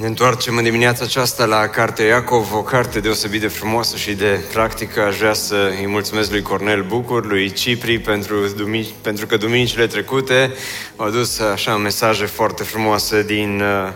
Ne 0.00 0.06
întoarcem 0.06 0.56
în 0.56 0.62
dimineața 0.62 1.04
aceasta 1.04 1.44
la 1.44 1.66
Cartea 1.66 2.04
Iacov, 2.04 2.54
o 2.54 2.62
carte 2.62 3.00
deosebit 3.00 3.40
de 3.40 3.48
frumoasă 3.48 3.96
și 3.96 4.12
de 4.12 4.40
practică. 4.52 5.02
Aș 5.02 5.16
vrea 5.16 5.32
să 5.32 5.72
îi 5.78 5.86
mulțumesc 5.86 6.30
lui 6.30 6.42
Cornel 6.42 6.82
Bucur, 6.82 7.26
lui 7.26 7.52
Cipri, 7.52 7.98
pentru, 7.98 8.48
dumini, 8.56 8.94
pentru 9.02 9.26
că 9.26 9.36
duminicile 9.36 9.86
trecute 9.86 10.52
au 10.96 11.06
adus 11.06 11.38
așa 11.38 11.76
mesaje 11.76 12.26
foarte 12.26 12.62
frumoase 12.62 13.22
din 13.22 13.60
uh, 13.60 13.92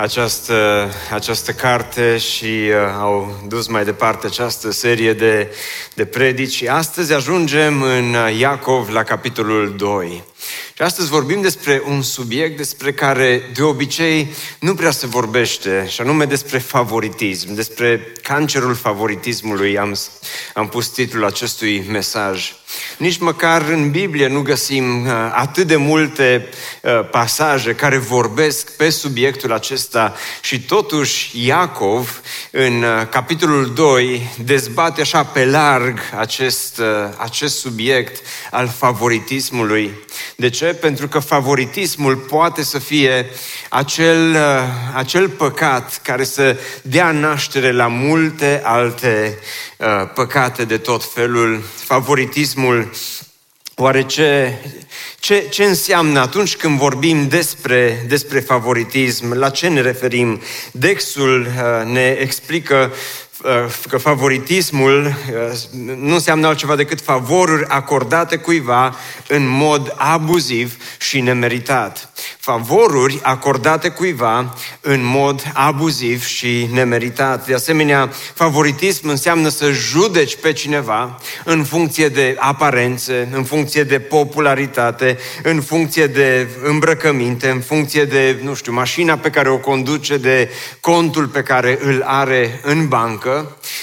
această, 0.00 0.90
această 1.12 1.52
carte 1.52 2.18
și 2.18 2.44
uh, 2.44 2.74
au 2.98 3.42
dus 3.48 3.66
mai 3.66 3.84
departe 3.84 4.26
această 4.26 4.70
serie 4.70 5.12
de, 5.12 5.54
de 5.94 6.04
predici. 6.04 6.62
Astăzi 6.62 7.12
ajungem 7.12 7.82
în 7.82 8.16
Iacov 8.38 8.88
la 8.88 9.02
capitolul 9.02 9.74
2. 9.76 10.22
Și 10.74 10.82
astăzi 10.82 11.08
vorbim 11.08 11.40
despre 11.40 11.82
un 11.86 12.02
subiect 12.02 12.56
despre 12.56 12.92
care 12.92 13.50
de 13.54 13.62
obicei 13.62 14.34
nu 14.60 14.74
prea 14.74 14.90
se 14.90 15.06
vorbește, 15.06 15.86
și 15.88 16.00
anume 16.00 16.24
despre 16.24 16.58
favoritism, 16.58 17.54
despre 17.54 18.12
cancerul 18.22 18.74
favoritismului 18.74 19.78
am, 19.78 19.96
am 20.54 20.68
pus 20.68 20.88
titlul 20.88 21.24
acestui 21.24 21.84
mesaj. 21.88 22.54
Nici 22.98 23.18
măcar 23.18 23.62
în 23.68 23.90
Biblie 23.90 24.26
nu 24.26 24.42
găsim 24.42 25.06
uh, 25.06 25.12
atât 25.32 25.66
de 25.66 25.76
multe 25.76 26.48
uh, 26.82 27.08
pasaje 27.10 27.74
care 27.74 27.96
vorbesc 27.96 28.76
pe 28.76 28.90
subiectul 28.90 29.52
acesta 29.52 29.89
și 30.40 30.60
totuși 30.60 31.46
Iacov 31.46 32.20
în 32.50 32.82
uh, 32.82 33.08
capitolul 33.10 33.72
2 33.74 34.30
dezbate 34.44 35.00
așa 35.00 35.24
pe 35.24 35.44
larg 35.44 35.98
acest, 36.16 36.80
acest 37.16 37.58
subiect 37.58 38.26
al 38.50 38.68
favoritismului. 38.68 39.94
De 40.36 40.50
ce? 40.50 40.64
Pentru 40.64 41.08
că 41.08 41.18
favoritismul 41.18 42.16
poate 42.16 42.62
să 42.62 42.78
fie 42.78 43.26
acel, 43.68 44.36
acel 44.94 45.28
păcat 45.28 46.00
care 46.02 46.24
să 46.24 46.56
dea 46.82 47.10
naștere 47.10 47.72
la 47.72 47.86
multe 47.86 48.60
alte 48.64 49.38
păcate 50.14 50.64
de 50.64 50.78
tot 50.78 51.12
felul. 51.12 51.62
Favoritismul 51.84 52.90
Oare 53.82 54.02
ce, 54.02 54.52
ce, 55.20 55.46
ce 55.50 55.64
înseamnă 55.64 56.20
atunci 56.20 56.56
când 56.56 56.78
vorbim 56.78 57.28
despre, 57.28 58.04
despre 58.08 58.40
favoritism? 58.40 59.32
La 59.32 59.50
ce 59.50 59.68
ne 59.68 59.80
referim? 59.80 60.40
Dexul 60.72 61.48
ne 61.84 62.16
explică 62.20 62.92
că 63.88 63.98
favoritismul 63.98 65.14
nu 65.96 66.14
înseamnă 66.14 66.46
altceva 66.46 66.76
decât 66.76 67.00
favoruri 67.00 67.64
acordate 67.68 68.36
cuiva 68.36 68.96
în 69.28 69.46
mod 69.46 69.94
abuziv 69.96 70.76
și 70.98 71.20
nemeritat 71.20 72.10
favoruri 72.40 73.18
acordate 73.22 73.88
cuiva 73.88 74.54
în 74.80 75.00
mod 75.04 75.42
abuziv 75.54 76.24
și 76.24 76.68
nemeritat. 76.72 77.46
De 77.46 77.54
asemenea, 77.54 78.10
favoritism 78.34 79.08
înseamnă 79.08 79.48
să 79.48 79.70
judeci 79.70 80.36
pe 80.36 80.52
cineva 80.52 81.18
în 81.44 81.64
funcție 81.64 82.08
de 82.08 82.36
aparențe, 82.38 83.28
în 83.32 83.44
funcție 83.44 83.82
de 83.82 83.98
popularitate, 83.98 85.18
în 85.42 85.60
funcție 85.60 86.06
de 86.06 86.48
îmbrăcăminte, 86.62 87.48
în 87.48 87.60
funcție 87.60 88.04
de, 88.04 88.40
nu 88.42 88.54
știu, 88.54 88.72
mașina 88.72 89.16
pe 89.16 89.30
care 89.30 89.48
o 89.48 89.58
conduce, 89.58 90.16
de 90.16 90.50
contul 90.80 91.26
pe 91.26 91.42
care 91.42 91.78
îl 91.82 92.02
are 92.06 92.60
în 92.62 92.88
bancă. 92.88 93.29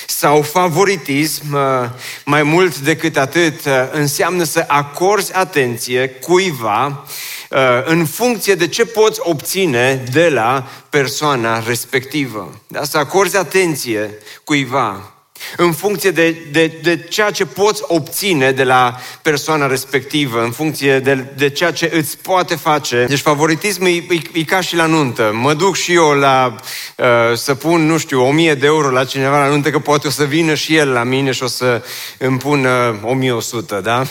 Sau 0.07 0.41
favoritism, 0.41 1.53
uh, 1.53 1.89
mai 2.25 2.43
mult 2.43 2.77
decât 2.77 3.17
atât, 3.17 3.65
uh, 3.65 3.73
înseamnă 3.91 4.43
să 4.43 4.63
acorzi 4.67 5.33
atenție 5.33 6.07
cuiva 6.07 7.05
Uh, 7.49 7.59
în 7.85 8.05
funcție 8.05 8.55
de 8.55 8.67
ce 8.67 8.85
poți 8.85 9.19
obține 9.23 10.03
de 10.11 10.29
la 10.29 10.67
persoana 10.89 11.59
respectivă. 11.59 12.61
Da? 12.67 12.83
Să 12.83 12.97
acorzi 12.97 13.37
atenție 13.37 14.17
cuiva 14.43 15.11
în 15.57 15.71
funcție 15.71 16.11
de, 16.11 16.35
de, 16.51 16.79
de 16.81 16.97
ceea 17.09 17.31
ce 17.31 17.45
poți 17.45 17.81
obține 17.85 18.51
de 18.51 18.63
la 18.63 18.95
persoana 19.21 19.67
respectivă, 19.67 20.41
în 20.43 20.51
funcție 20.51 20.99
de, 20.99 21.25
de 21.35 21.49
ceea 21.49 21.71
ce 21.71 21.91
îți 21.93 22.17
poate 22.17 22.55
face. 22.55 23.05
Deci 23.09 23.19
favoritismul 23.19 23.87
e, 23.87 23.91
e, 23.91 24.21
e 24.33 24.43
ca 24.43 24.61
și 24.61 24.75
la 24.75 24.85
nuntă. 24.85 25.31
Mă 25.33 25.53
duc 25.53 25.75
și 25.75 25.93
eu 25.93 26.09
la 26.09 26.55
uh, 26.95 27.05
să 27.35 27.55
pun, 27.55 27.85
nu 27.85 27.97
știu, 27.97 28.25
o 28.25 28.31
mie 28.31 28.53
de 28.53 28.65
euro 28.65 28.89
la 28.89 29.05
cineva 29.05 29.39
la 29.39 29.49
nuntă, 29.49 29.69
că 29.69 29.79
poate 29.79 30.07
o 30.07 30.09
să 30.09 30.23
vină 30.23 30.53
și 30.53 30.75
el 30.75 30.89
la 30.89 31.03
mine 31.03 31.31
și 31.31 31.43
o 31.43 31.47
să 31.47 31.83
îmi 32.17 32.37
pună 32.37 32.99
1100, 33.03 33.79
da? 33.83 34.03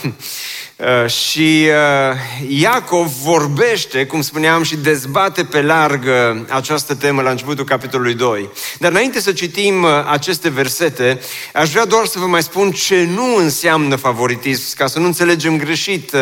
Uh, 0.76 1.10
și 1.10 1.68
uh, 1.68 2.58
Iacov 2.60 3.06
vorbește, 3.06 4.06
cum 4.06 4.20
spuneam, 4.20 4.62
și 4.62 4.76
dezbate 4.76 5.44
pe 5.44 5.62
larg 5.62 6.04
uh, 6.04 6.40
această 6.48 6.94
temă 6.94 7.22
la 7.22 7.30
începutul 7.30 7.64
capitolului 7.64 8.14
2. 8.14 8.50
Dar 8.78 8.90
înainte 8.90 9.20
să 9.20 9.32
citim 9.32 9.84
aceste 10.10 10.48
versete, 10.48 11.20
aș 11.52 11.70
vrea 11.70 11.84
doar 11.84 12.06
să 12.06 12.18
vă 12.18 12.26
mai 12.26 12.42
spun 12.42 12.70
ce 12.70 13.08
nu 13.14 13.36
înseamnă 13.36 13.96
favoritism, 13.96 14.76
ca 14.76 14.86
să 14.86 14.98
nu 14.98 15.06
înțelegem 15.06 15.58
greșit 15.58 16.16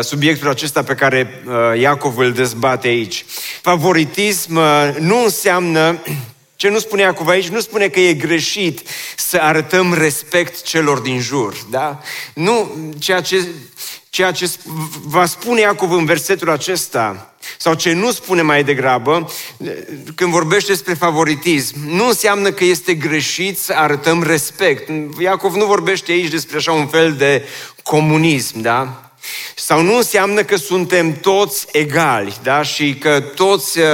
subiectul 0.00 0.48
acesta 0.48 0.82
pe 0.82 0.94
care 0.94 1.42
Iacov 1.78 2.18
îl 2.18 2.32
dezbate 2.32 2.88
aici. 2.88 3.24
Favoritism 3.60 4.60
nu 4.98 5.22
înseamnă 5.22 5.98
ce 6.56 6.68
nu 6.68 6.78
spune 6.78 7.02
Iacov 7.02 7.28
aici? 7.28 7.48
Nu 7.48 7.60
spune 7.60 7.88
că 7.88 8.00
e 8.00 8.12
greșit 8.12 8.80
să 9.16 9.36
arătăm 9.36 9.94
respect 9.94 10.62
celor 10.62 10.98
din 10.98 11.20
jur, 11.20 11.56
da? 11.70 12.00
Nu, 12.34 12.74
ceea 12.98 13.20
ce, 13.20 13.46
ceea 14.10 14.32
ce 14.32 14.50
va 15.02 15.26
spune 15.26 15.60
Iacov 15.60 15.92
în 15.92 16.04
versetul 16.04 16.50
acesta, 16.50 17.34
sau 17.58 17.74
ce 17.74 17.92
nu 17.92 18.10
spune 18.10 18.42
mai 18.42 18.64
degrabă, 18.64 19.32
când 20.14 20.30
vorbește 20.30 20.72
despre 20.72 20.94
favoritism, 20.94 21.76
nu 21.86 22.06
înseamnă 22.06 22.50
că 22.50 22.64
este 22.64 22.94
greșit 22.94 23.58
să 23.58 23.72
arătăm 23.72 24.22
respect. 24.22 24.88
Iacov 25.18 25.54
nu 25.54 25.64
vorbește 25.64 26.12
aici 26.12 26.30
despre 26.30 26.56
așa 26.56 26.72
un 26.72 26.86
fel 26.86 27.12
de 27.12 27.44
comunism, 27.82 28.60
da? 28.60 29.05
Sau 29.54 29.82
nu 29.82 29.96
înseamnă 29.96 30.42
că 30.42 30.56
suntem 30.56 31.12
toți 31.20 31.66
egali, 31.72 32.36
da? 32.42 32.62
Și 32.62 32.94
că 32.94 33.20
toți 33.20 33.78
uh, 33.78 33.86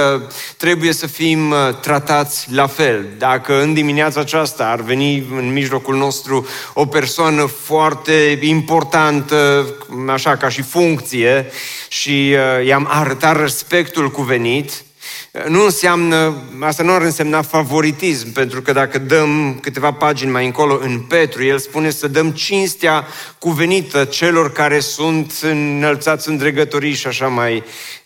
trebuie 0.57 0.93
să 0.93 1.07
fim 1.07 1.51
uh, 1.51 1.57
tratați 1.81 2.47
la 2.51 2.67
fel. 2.67 3.05
Dacă 3.17 3.61
în 3.61 3.73
dimineața 3.73 4.19
aceasta 4.19 4.65
ar 4.67 4.81
veni 4.81 5.17
în 5.37 5.53
mijlocul 5.53 5.95
nostru 5.95 6.47
o 6.73 6.85
persoană 6.85 7.45
foarte 7.45 8.39
importantă, 8.41 9.67
așa 10.07 10.37
ca 10.37 10.49
și 10.49 10.61
funcție, 10.61 11.51
și 11.87 12.35
uh, 12.59 12.65
i-am 12.65 12.87
arătat 12.89 13.39
respectul 13.39 14.11
cuvenit, 14.11 14.83
nu 15.47 15.63
înseamnă, 15.63 16.43
asta 16.59 16.83
nu 16.83 16.91
ar 16.91 17.01
însemna 17.01 17.41
favoritism, 17.41 18.31
pentru 18.31 18.61
că 18.61 18.71
dacă 18.71 18.97
dăm 18.97 19.59
câteva 19.61 19.93
pagini 19.93 20.31
mai 20.31 20.45
încolo 20.45 20.79
în 20.81 20.99
Petru, 20.99 21.43
el 21.43 21.59
spune 21.59 21.89
să 21.89 22.07
dăm 22.07 22.31
cinstea 22.31 23.07
cuvenită 23.39 24.05
celor 24.05 24.51
care 24.51 24.79
sunt 24.79 25.33
înălțați 25.41 26.29
în 26.29 26.37
dregătorii 26.37 26.93
și 26.93 27.07
așa 27.07 27.27
mai, 27.27 27.55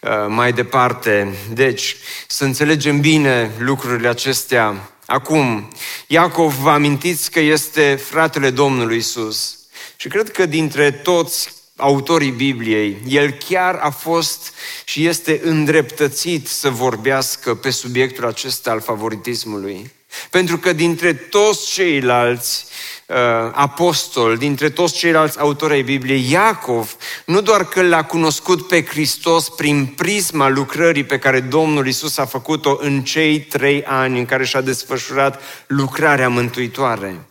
uh, 0.01 0.09
mai 0.27 0.53
departe. 0.53 1.33
Deci, 1.53 1.95
să 2.27 2.43
înțelegem 2.43 2.99
bine 2.99 3.51
lucrurile 3.57 4.07
acestea. 4.07 4.89
Acum, 5.05 5.69
Iacov, 6.07 6.53
vă 6.53 6.69
amintiți 6.69 7.31
că 7.31 7.39
este 7.39 7.99
fratele 8.09 8.49
Domnului 8.49 8.97
Isus. 8.97 9.57
Și 9.95 10.07
cred 10.07 10.31
că 10.31 10.45
dintre 10.45 10.91
toți 10.91 11.56
autorii 11.77 12.31
Bibliei, 12.31 12.97
el 13.07 13.31
chiar 13.31 13.75
a 13.75 13.89
fost 13.89 14.53
și 14.85 15.05
este 15.05 15.41
îndreptățit 15.43 16.47
să 16.47 16.69
vorbească 16.69 17.55
pe 17.55 17.69
subiectul 17.69 18.25
acesta 18.25 18.71
al 18.71 18.81
favoritismului. 18.81 19.91
Pentru 20.29 20.57
că 20.57 20.73
dintre 20.73 21.13
toți 21.13 21.71
ceilalți 21.71 22.65
uh, 23.05 23.15
apostoli, 23.51 24.37
dintre 24.37 24.69
toți 24.69 24.93
ceilalți 24.93 25.39
autori 25.39 25.73
ai 25.73 25.81
Bibliei, 25.81 26.31
Iacov 26.31 26.95
nu 27.25 27.41
doar 27.41 27.65
că 27.65 27.81
l-a 27.81 28.03
cunoscut 28.03 28.67
pe 28.67 28.85
Hristos 28.85 29.49
prin 29.49 29.85
prisma 29.85 30.49
lucrării 30.49 31.03
pe 31.03 31.19
care 31.19 31.39
Domnul 31.39 31.87
Isus 31.87 32.17
a 32.17 32.25
făcut-o 32.25 32.77
în 32.79 33.03
cei 33.03 33.39
trei 33.39 33.83
ani 33.83 34.19
în 34.19 34.25
care 34.25 34.45
și-a 34.45 34.61
desfășurat 34.61 35.41
lucrarea 35.67 36.29
mântuitoare, 36.29 37.25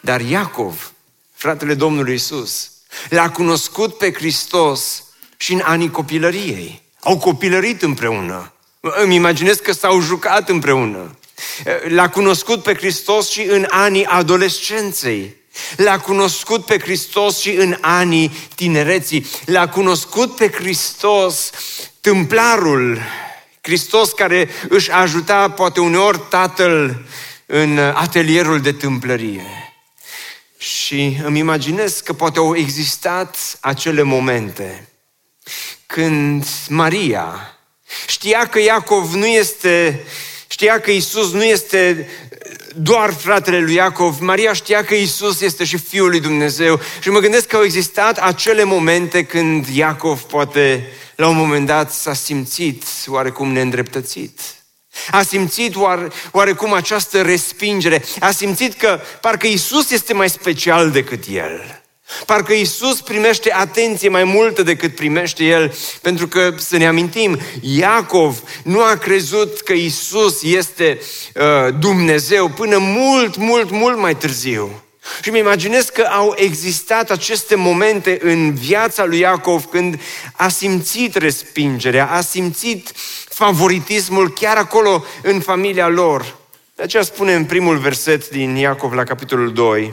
dar 0.00 0.20
Iacov, 0.20 0.92
fratele 1.32 1.74
Domnului 1.74 2.14
Isus, 2.14 2.73
L-a 3.08 3.30
cunoscut 3.30 3.98
pe 3.98 4.12
Hristos 4.12 5.04
și 5.36 5.52
în 5.52 5.60
anii 5.64 5.90
copilăriei. 5.90 6.82
Au 7.00 7.18
copilărit 7.18 7.82
împreună. 7.82 8.52
Îmi 8.80 9.14
imaginez 9.14 9.56
că 9.56 9.72
s-au 9.72 10.00
jucat 10.00 10.48
împreună. 10.48 11.16
L-a 11.88 12.08
cunoscut 12.08 12.62
pe 12.62 12.74
Hristos 12.74 13.30
și 13.30 13.42
în 13.42 13.66
anii 13.68 14.04
adolescenței. 14.04 15.36
L-a 15.76 15.98
cunoscut 15.98 16.64
pe 16.64 16.78
Hristos 16.78 17.38
și 17.38 17.50
în 17.50 17.76
anii 17.80 18.32
tinereții. 18.54 19.26
L-a 19.44 19.68
cunoscut 19.68 20.36
pe 20.36 20.50
Hristos, 20.50 21.50
tâmplarul, 22.00 22.98
Hristos 23.60 24.12
care 24.12 24.48
își 24.68 24.90
ajuta 24.90 25.50
poate 25.50 25.80
uneori 25.80 26.20
tatăl 26.28 27.04
în 27.46 27.78
atelierul 27.78 28.60
de 28.60 28.72
tâmplărie. 28.72 29.63
Și 30.64 31.18
îmi 31.24 31.38
imaginez 31.38 32.00
că 32.00 32.12
poate 32.12 32.38
au 32.38 32.56
existat 32.56 33.58
acele 33.60 34.02
momente 34.02 34.88
când 35.86 36.46
Maria 36.68 37.58
știa 38.06 38.46
că 38.46 38.58
Iacov 38.60 39.14
nu 39.14 39.26
este, 39.26 40.04
știa 40.46 40.80
că 40.80 40.90
Isus 40.90 41.32
nu 41.32 41.44
este 41.44 42.08
doar 42.76 43.12
fratele 43.12 43.60
lui 43.60 43.74
Iacov, 43.74 44.20
Maria 44.20 44.52
știa 44.52 44.84
că 44.84 44.94
Isus 44.94 45.40
este 45.40 45.64
și 45.64 45.76
Fiul 45.76 46.08
lui 46.08 46.20
Dumnezeu 46.20 46.80
și 47.00 47.10
mă 47.10 47.18
gândesc 47.18 47.46
că 47.46 47.56
au 47.56 47.64
existat 47.64 48.18
acele 48.18 48.64
momente 48.64 49.24
când 49.24 49.66
Iacov 49.66 50.20
poate 50.20 50.92
la 51.16 51.28
un 51.28 51.36
moment 51.36 51.66
dat 51.66 51.92
s-a 51.92 52.14
simțit 52.14 52.84
oarecum 53.06 53.52
neîndreptățit. 53.52 54.40
A 55.10 55.22
simțit 55.22 55.76
oare, 55.76 56.08
oarecum 56.30 56.72
această 56.72 57.22
respingere. 57.22 58.04
A 58.20 58.30
simțit 58.30 58.74
că 58.74 59.00
parcă 59.20 59.46
Isus 59.46 59.90
este 59.90 60.12
mai 60.12 60.30
special 60.30 60.90
decât 60.90 61.24
el. 61.30 61.82
Parcă 62.26 62.52
Isus 62.52 63.00
primește 63.00 63.52
atenție 63.52 64.08
mai 64.08 64.24
multă 64.24 64.62
decât 64.62 64.94
primește 64.94 65.44
el, 65.44 65.74
pentru 66.02 66.28
că, 66.28 66.54
să 66.56 66.76
ne 66.76 66.86
amintim, 66.86 67.38
Iacov 67.60 68.42
nu 68.62 68.82
a 68.82 68.96
crezut 68.96 69.60
că 69.60 69.72
Isus 69.72 70.42
este 70.42 71.00
uh, 71.34 71.74
Dumnezeu 71.78 72.48
până 72.48 72.76
mult, 72.78 73.36
mult, 73.36 73.70
mult 73.70 73.98
mai 73.98 74.16
târziu. 74.16 74.84
Și 75.22 75.30
mi 75.30 75.38
imaginez 75.38 75.88
că 75.88 76.02
au 76.02 76.34
existat 76.36 77.10
aceste 77.10 77.54
momente 77.54 78.18
în 78.22 78.54
viața 78.54 79.04
lui 79.04 79.18
Iacov 79.18 79.64
când 79.64 80.00
a 80.32 80.48
simțit 80.48 81.14
respingerea, 81.14 82.10
a 82.10 82.20
simțit 82.20 82.92
favoritismul 83.34 84.32
chiar 84.32 84.56
acolo 84.56 85.04
în 85.22 85.40
familia 85.40 85.88
lor. 85.88 86.36
De 86.74 86.82
aceea 86.82 87.02
spune 87.02 87.34
în 87.34 87.44
primul 87.44 87.78
verset 87.78 88.28
din 88.28 88.56
Iacov 88.56 88.92
la 88.92 89.04
capitolul 89.04 89.52
2, 89.52 89.92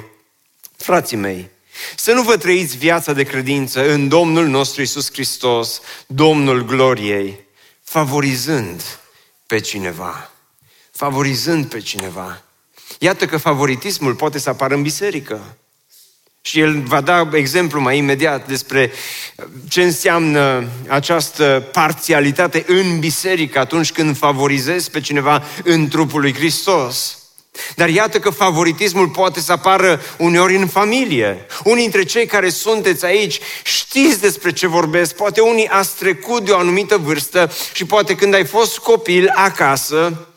Frații 0.78 1.18
mei, 1.18 1.50
să 1.96 2.12
nu 2.12 2.22
vă 2.22 2.38
trăiți 2.38 2.78
viața 2.78 3.14
de 3.14 3.24
credință 3.24 3.92
în 3.92 4.08
Domnul 4.08 4.48
nostru 4.48 4.82
Isus 4.82 5.12
Hristos, 5.12 5.82
Domnul 6.08 6.66
gloriei, 6.66 7.40
favorizând 7.84 9.00
pe 9.48 9.60
cineva. 9.60 10.32
Favorizând 10.92 11.66
pe 11.66 11.80
cineva. 11.80 12.44
Iată 13.00 13.26
că 13.26 13.38
favoritismul 13.38 14.16
poate 14.16 14.40
să 14.40 14.50
apară 14.50 14.74
în 14.74 14.82
biserică. 14.82 15.58
Și 16.42 16.60
el 16.60 16.82
va 16.82 17.02
da 17.02 17.30
exemplu 17.34 17.82
mai 17.82 17.98
imediat 17.98 18.48
despre 18.48 18.92
ce 19.70 19.82
înseamnă 19.84 20.68
această 20.88 21.70
parțialitate 21.72 22.64
în 22.68 23.00
biserică 23.00 23.60
atunci 23.60 23.92
când 23.92 24.18
favorizezi 24.18 24.92
pe 24.92 25.02
cineva 25.02 25.44
în 25.64 25.88
trupul 25.88 26.22
lui 26.22 26.34
Hristos. 26.34 27.16
Dar 27.76 27.90
iată 27.90 28.20
că 28.20 28.30
favoritismul 28.30 29.10
poate 29.10 29.40
să 29.40 29.52
apară 29.52 30.02
uneori 30.18 30.56
în 30.56 30.68
familie. 30.68 31.46
Unii 31.64 31.82
dintre 31.82 32.04
cei 32.04 32.26
care 32.26 32.50
sunteți 32.50 33.06
aici 33.06 33.40
știți 33.64 34.22
despre 34.22 34.52
ce 34.52 34.68
vorbesc. 34.68 35.16
Poate 35.16 35.42
unii 35.42 35.68
ați 35.68 35.96
trecut 35.96 36.46
de 36.46 36.52
o 36.52 36.58
anumită 36.58 36.98
vârstă 36.98 37.52
și 37.74 37.86
poate 37.86 38.16
când 38.16 38.34
ai 38.34 38.46
fost 38.46 38.78
copil 38.78 39.32
acasă, 39.36 40.28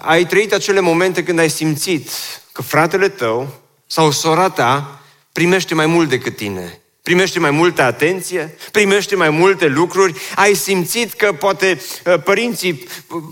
ai 0.00 0.26
trăit 0.26 0.52
acele 0.52 0.80
momente 0.80 1.24
când 1.24 1.38
ai 1.38 1.50
simțit 1.50 2.10
că 2.52 2.62
fratele 2.62 3.08
tău 3.08 3.61
sau 3.92 4.10
sora 4.10 4.50
ta 4.50 5.00
primește 5.32 5.74
mai 5.74 5.86
mult 5.86 6.08
decât 6.08 6.36
tine. 6.36 6.80
Primește 7.02 7.38
mai 7.38 7.50
multă 7.50 7.82
atenție, 7.82 8.56
primește 8.70 9.16
mai 9.16 9.30
multe 9.30 9.66
lucruri, 9.66 10.20
ai 10.34 10.54
simțit 10.54 11.12
că 11.12 11.32
poate 11.32 11.80
uh, 12.06 12.14
părinții, 12.24 12.86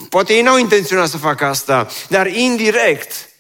poate 0.09 0.33
ei 0.33 0.43
n-au 0.43 0.59
intenționat 0.59 1.09
să 1.09 1.17
facă 1.17 1.45
asta, 1.45 1.89
dar 2.09 2.27
indirect, 2.27 3.31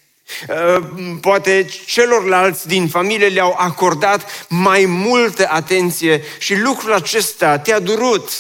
uh, 0.49 0.87
poate 1.20 1.67
celorlalți 1.87 2.69
din 2.69 2.88
familie 2.88 3.28
le-au 3.28 3.55
acordat 3.58 4.46
mai 4.49 4.84
multă 4.84 5.49
atenție 5.50 6.23
și 6.38 6.58
lucrul 6.58 6.93
acesta 6.93 7.58
te-a 7.58 7.81
durut. 7.81 8.31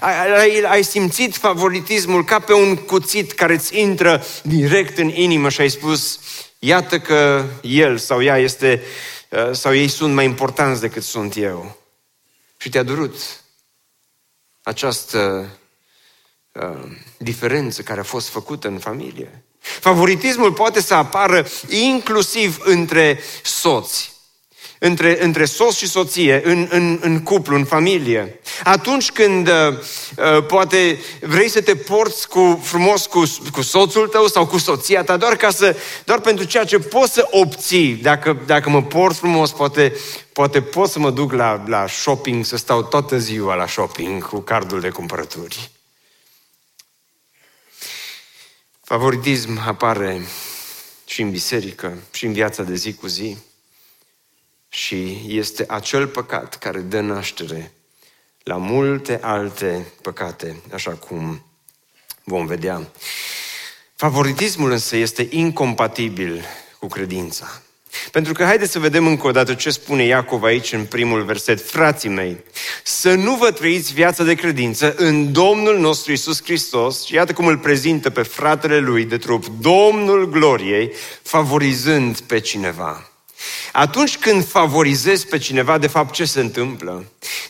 Ai, 0.00 0.38
ai, 0.38 0.64
ai 0.68 0.84
simțit 0.84 1.36
favoritismul 1.36 2.24
ca 2.24 2.38
pe 2.38 2.52
un 2.52 2.76
cuțit 2.76 3.32
care 3.32 3.54
îți 3.54 3.78
intră 3.78 4.24
direct 4.42 4.98
în 4.98 5.08
inimă 5.08 5.48
și 5.48 5.60
ai 5.60 5.70
spus, 5.70 6.18
iată 6.60 7.00
că 7.00 7.44
el 7.62 7.98
sau 7.98 8.22
ea 8.22 8.38
este 8.38 8.82
Uh, 9.30 9.50
sau 9.52 9.74
ei 9.74 9.88
sunt 9.88 10.14
mai 10.14 10.24
importanți 10.24 10.80
decât 10.80 11.02
sunt 11.02 11.36
eu. 11.36 11.76
Și 12.56 12.68
te-a 12.68 12.82
durut 12.82 13.14
această 14.62 15.48
uh, 16.52 16.96
diferență 17.16 17.82
care 17.82 18.00
a 18.00 18.02
fost 18.02 18.28
făcută 18.28 18.68
în 18.68 18.78
familie. 18.78 19.44
Favoritismul 19.60 20.52
poate 20.52 20.80
să 20.80 20.94
apară 20.94 21.46
inclusiv 21.68 22.60
între 22.64 23.20
soți 23.42 24.12
între, 24.78 25.24
între 25.24 25.44
soț 25.44 25.76
și 25.76 25.88
soție, 25.88 26.40
în, 26.44 26.66
în, 26.70 26.98
în 27.02 27.22
cuplu, 27.22 27.56
în 27.56 27.64
familie. 27.64 28.40
Atunci 28.64 29.10
când 29.10 29.48
uh, 29.48 29.78
uh, 30.16 30.46
poate 30.46 31.00
vrei 31.20 31.48
să 31.48 31.62
te 31.62 31.76
porți 31.76 32.28
cu, 32.28 32.60
frumos 32.62 33.06
cu, 33.06 33.22
cu 33.52 33.62
soțul 33.62 34.08
tău 34.08 34.26
sau 34.26 34.46
cu 34.46 34.58
soția 34.58 35.04
ta, 35.04 35.16
doar, 35.16 35.36
ca 35.36 35.50
să, 35.50 35.76
doar 36.04 36.20
pentru 36.20 36.44
ceea 36.44 36.64
ce 36.64 36.78
poți 36.78 37.12
să 37.12 37.26
obții. 37.30 37.94
Dacă, 37.94 38.42
dacă 38.46 38.70
mă 38.70 38.82
port 38.82 39.16
frumos, 39.16 39.50
poate, 39.50 39.96
poate 40.32 40.62
pot 40.62 40.90
să 40.90 40.98
mă 40.98 41.10
duc 41.10 41.32
la, 41.32 41.62
la 41.66 41.86
shopping, 41.86 42.44
să 42.44 42.56
stau 42.56 42.82
toată 42.82 43.18
ziua 43.18 43.54
la 43.54 43.66
shopping 43.66 44.26
cu 44.26 44.38
cardul 44.38 44.80
de 44.80 44.88
cumpărături. 44.88 45.70
Favoritism 48.82 49.62
apare 49.66 50.26
și 51.04 51.22
în 51.22 51.30
biserică, 51.30 51.98
și 52.12 52.26
în 52.26 52.32
viața 52.32 52.62
de 52.62 52.74
zi 52.74 52.94
cu 52.94 53.06
zi. 53.06 53.36
Și 54.68 55.24
este 55.26 55.64
acel 55.68 56.06
păcat 56.06 56.58
care 56.58 56.78
dă 56.78 57.00
naștere 57.00 57.72
la 58.42 58.56
multe 58.56 59.18
alte 59.22 59.86
păcate, 60.02 60.56
așa 60.72 60.90
cum 60.90 61.44
vom 62.24 62.46
vedea. 62.46 62.90
Favoritismul 63.94 64.70
însă 64.70 64.96
este 64.96 65.26
incompatibil 65.30 66.44
cu 66.78 66.86
credința. 66.86 67.62
Pentru 68.10 68.32
că 68.32 68.44
haideți 68.44 68.72
să 68.72 68.78
vedem 68.78 69.06
încă 69.06 69.26
o 69.26 69.30
dată 69.30 69.54
ce 69.54 69.70
spune 69.70 70.04
Iacov 70.04 70.42
aici 70.42 70.72
în 70.72 70.84
primul 70.84 71.22
verset. 71.22 71.68
Frații 71.68 72.08
mei, 72.08 72.44
să 72.84 73.14
nu 73.14 73.34
vă 73.34 73.50
trăiți 73.50 73.92
viața 73.92 74.24
de 74.24 74.34
credință 74.34 74.94
în 74.96 75.32
Domnul 75.32 75.78
nostru 75.78 76.12
Isus 76.12 76.42
Hristos, 76.42 77.04
și 77.04 77.14
iată 77.14 77.32
cum 77.32 77.46
îl 77.46 77.58
prezintă 77.58 78.10
pe 78.10 78.22
fratele 78.22 78.78
lui 78.78 79.04
de 79.04 79.18
trup, 79.18 79.46
Domnul 79.60 80.30
gloriei, 80.30 80.92
favorizând 81.22 82.20
pe 82.20 82.40
cineva. 82.40 83.09
Atunci 83.72 84.18
când 84.18 84.48
favorizezi 84.48 85.26
pe 85.26 85.38
cineva, 85.38 85.78
de 85.78 85.86
fapt 85.86 86.14
ce 86.14 86.24
se 86.24 86.40
întâmplă? 86.40 87.04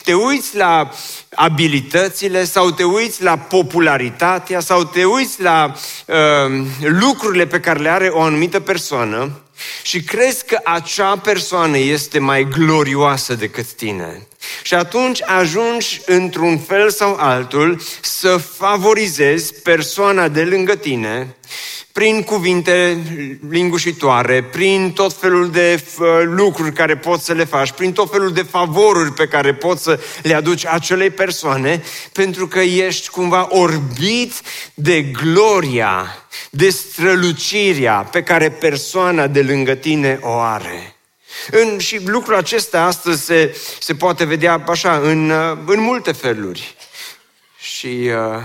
Te 0.04 0.14
uiți 0.14 0.56
la 0.56 0.90
abilitățile 1.34 2.44
sau 2.44 2.70
te 2.70 2.84
uiți 2.84 3.22
la 3.22 3.38
popularitatea 3.38 4.60
sau 4.60 4.84
te 4.84 5.04
uiți 5.04 5.42
la 5.42 5.74
uh, 6.06 6.66
lucrurile 6.80 7.46
pe 7.46 7.60
care 7.60 7.78
le 7.78 7.88
are 7.88 8.08
o 8.08 8.20
anumită 8.20 8.60
persoană 8.60 9.40
și 9.82 10.02
crezi 10.02 10.44
că 10.44 10.60
acea 10.64 11.16
persoană 11.16 11.78
este 11.78 12.18
mai 12.18 12.48
glorioasă 12.48 13.34
decât 13.34 13.72
tine. 13.72 14.26
Și 14.62 14.74
atunci 14.74 15.22
ajungi 15.22 16.00
într-un 16.06 16.58
fel 16.58 16.90
sau 16.90 17.16
altul 17.18 17.80
să 18.00 18.36
favorizezi 18.36 19.54
persoana 19.54 20.28
de 20.28 20.44
lângă 20.44 20.74
tine 20.74 21.36
prin 21.92 22.22
cuvinte 22.22 22.98
lingușitoare, 23.48 24.42
prin 24.42 24.92
tot 24.92 25.12
felul 25.12 25.50
de 25.50 25.84
lucruri 26.24 26.72
care 26.72 26.96
poți 26.96 27.24
să 27.24 27.32
le 27.32 27.44
faci, 27.44 27.72
prin 27.72 27.92
tot 27.92 28.10
felul 28.10 28.32
de 28.32 28.42
favoruri 28.42 29.12
pe 29.12 29.26
care 29.26 29.54
poți 29.54 29.82
să 29.82 30.00
le 30.22 30.34
aduci 30.34 30.66
acelei 30.66 31.10
persoane, 31.10 31.82
pentru 32.12 32.48
că 32.48 32.60
ești 32.60 33.08
cumva 33.08 33.46
orbit 33.50 34.32
de 34.74 35.02
gloria, 35.02 36.26
de 36.50 36.70
strălucirea 36.70 37.94
pe 37.94 38.22
care 38.22 38.50
persoana 38.50 39.26
de 39.26 39.42
lângă 39.42 39.74
tine 39.74 40.18
o 40.22 40.38
are. 40.38 40.94
În, 41.50 41.78
și 41.78 42.06
lucrul 42.06 42.34
acesta 42.34 42.82
astăzi 42.84 43.24
se, 43.24 43.56
se 43.80 43.94
poate 43.94 44.24
vedea 44.24 44.64
așa, 44.68 44.98
în, 44.98 45.30
în 45.66 45.80
multe 45.80 46.12
feluri. 46.12 46.74
Și 47.58 47.86
uh, 47.86 48.42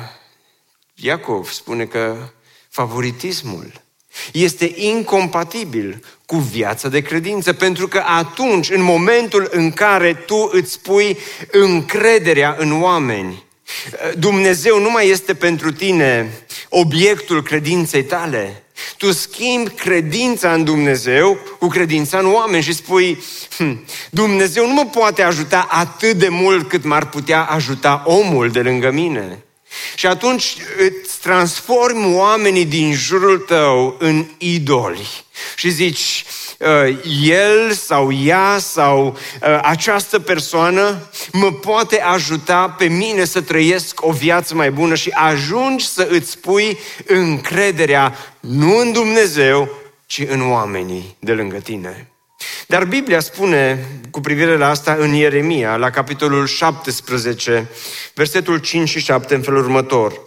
Iacov 0.94 1.50
spune 1.50 1.86
că 1.86 2.18
favoritismul 2.76 3.72
este 4.32 4.74
incompatibil 4.76 6.04
cu 6.26 6.38
viața 6.38 6.90
de 6.90 7.02
credință, 7.02 7.54
pentru 7.54 7.88
că 7.88 8.04
atunci, 8.06 8.70
în 8.70 8.82
momentul 8.82 9.48
în 9.52 9.72
care 9.72 10.14
tu 10.14 10.50
îți 10.52 10.80
pui 10.80 11.18
încrederea 11.52 12.56
în 12.60 12.82
oameni, 12.82 13.44
Dumnezeu 14.18 14.80
nu 14.80 14.92
mai 14.92 15.10
este 15.10 15.34
pentru 15.34 15.72
tine 15.72 16.32
obiectul 16.70 17.44
credinței 17.44 18.04
tale. 18.04 18.64
Tu 18.98 19.12
schimbi 19.12 19.70
credința 19.70 20.54
în 20.54 20.64
Dumnezeu 20.64 21.38
cu 21.60 21.68
credința 21.68 22.18
în 22.18 22.34
oameni 22.34 22.64
și 22.64 22.74
spui, 22.74 23.24
hm, 23.58 23.86
Dumnezeu 24.10 24.68
nu 24.68 24.74
mă 24.74 24.86
poate 24.86 25.22
ajuta 25.22 25.68
atât 25.70 26.14
de 26.18 26.30
mult 26.30 26.70
cât 26.70 26.84
m-ar 26.84 27.10
putea 27.10 27.44
ajuta 27.44 28.04
omul 28.06 28.50
de 28.50 28.62
lângă 28.62 28.92
mine. 28.92 29.45
Și 29.96 30.06
atunci 30.06 30.56
îți 30.78 31.20
transformi 31.22 32.16
oamenii 32.16 32.66
din 32.66 32.94
jurul 32.94 33.38
tău 33.38 33.96
în 34.00 34.26
idoli. 34.38 35.24
Și 35.56 35.70
zici, 35.70 36.26
Uh, 36.60 36.98
el 37.22 37.72
sau 37.72 38.12
ea 38.12 38.58
sau 38.60 39.08
uh, 39.08 39.60
această 39.62 40.20
persoană 40.20 41.10
mă 41.32 41.52
poate 41.52 42.02
ajuta 42.02 42.70
pe 42.70 42.86
mine 42.86 43.26
să 43.26 43.42
trăiesc 43.42 44.06
o 44.06 44.12
viață 44.12 44.56
mai 44.56 44.72
bună 44.72 44.96
și 44.96 45.10
ajungi 45.10 45.88
să 45.88 46.08
îți 46.12 46.40
pui 46.40 46.78
încrederea 47.06 48.16
nu 48.40 48.78
în 48.78 48.92
Dumnezeu, 48.92 49.70
ci 50.06 50.24
în 50.28 50.52
oamenii 50.52 51.16
de 51.20 51.32
lângă 51.32 51.58
tine. 51.58 52.10
Dar 52.68 52.86
Biblia 52.86 53.20
spune 53.20 53.88
cu 54.12 54.20
privire 54.20 54.58
la 54.58 54.70
asta 54.70 54.98
în 55.00 55.14
Ieremia, 55.14 55.76
la 55.76 55.90
capitolul 55.90 56.48
17, 56.48 57.70
versetul 58.14 58.58
5 58.58 58.90
și 58.90 59.00
7 59.00 59.36
în 59.36 59.42
felul 59.42 59.64
următor. 59.64 60.22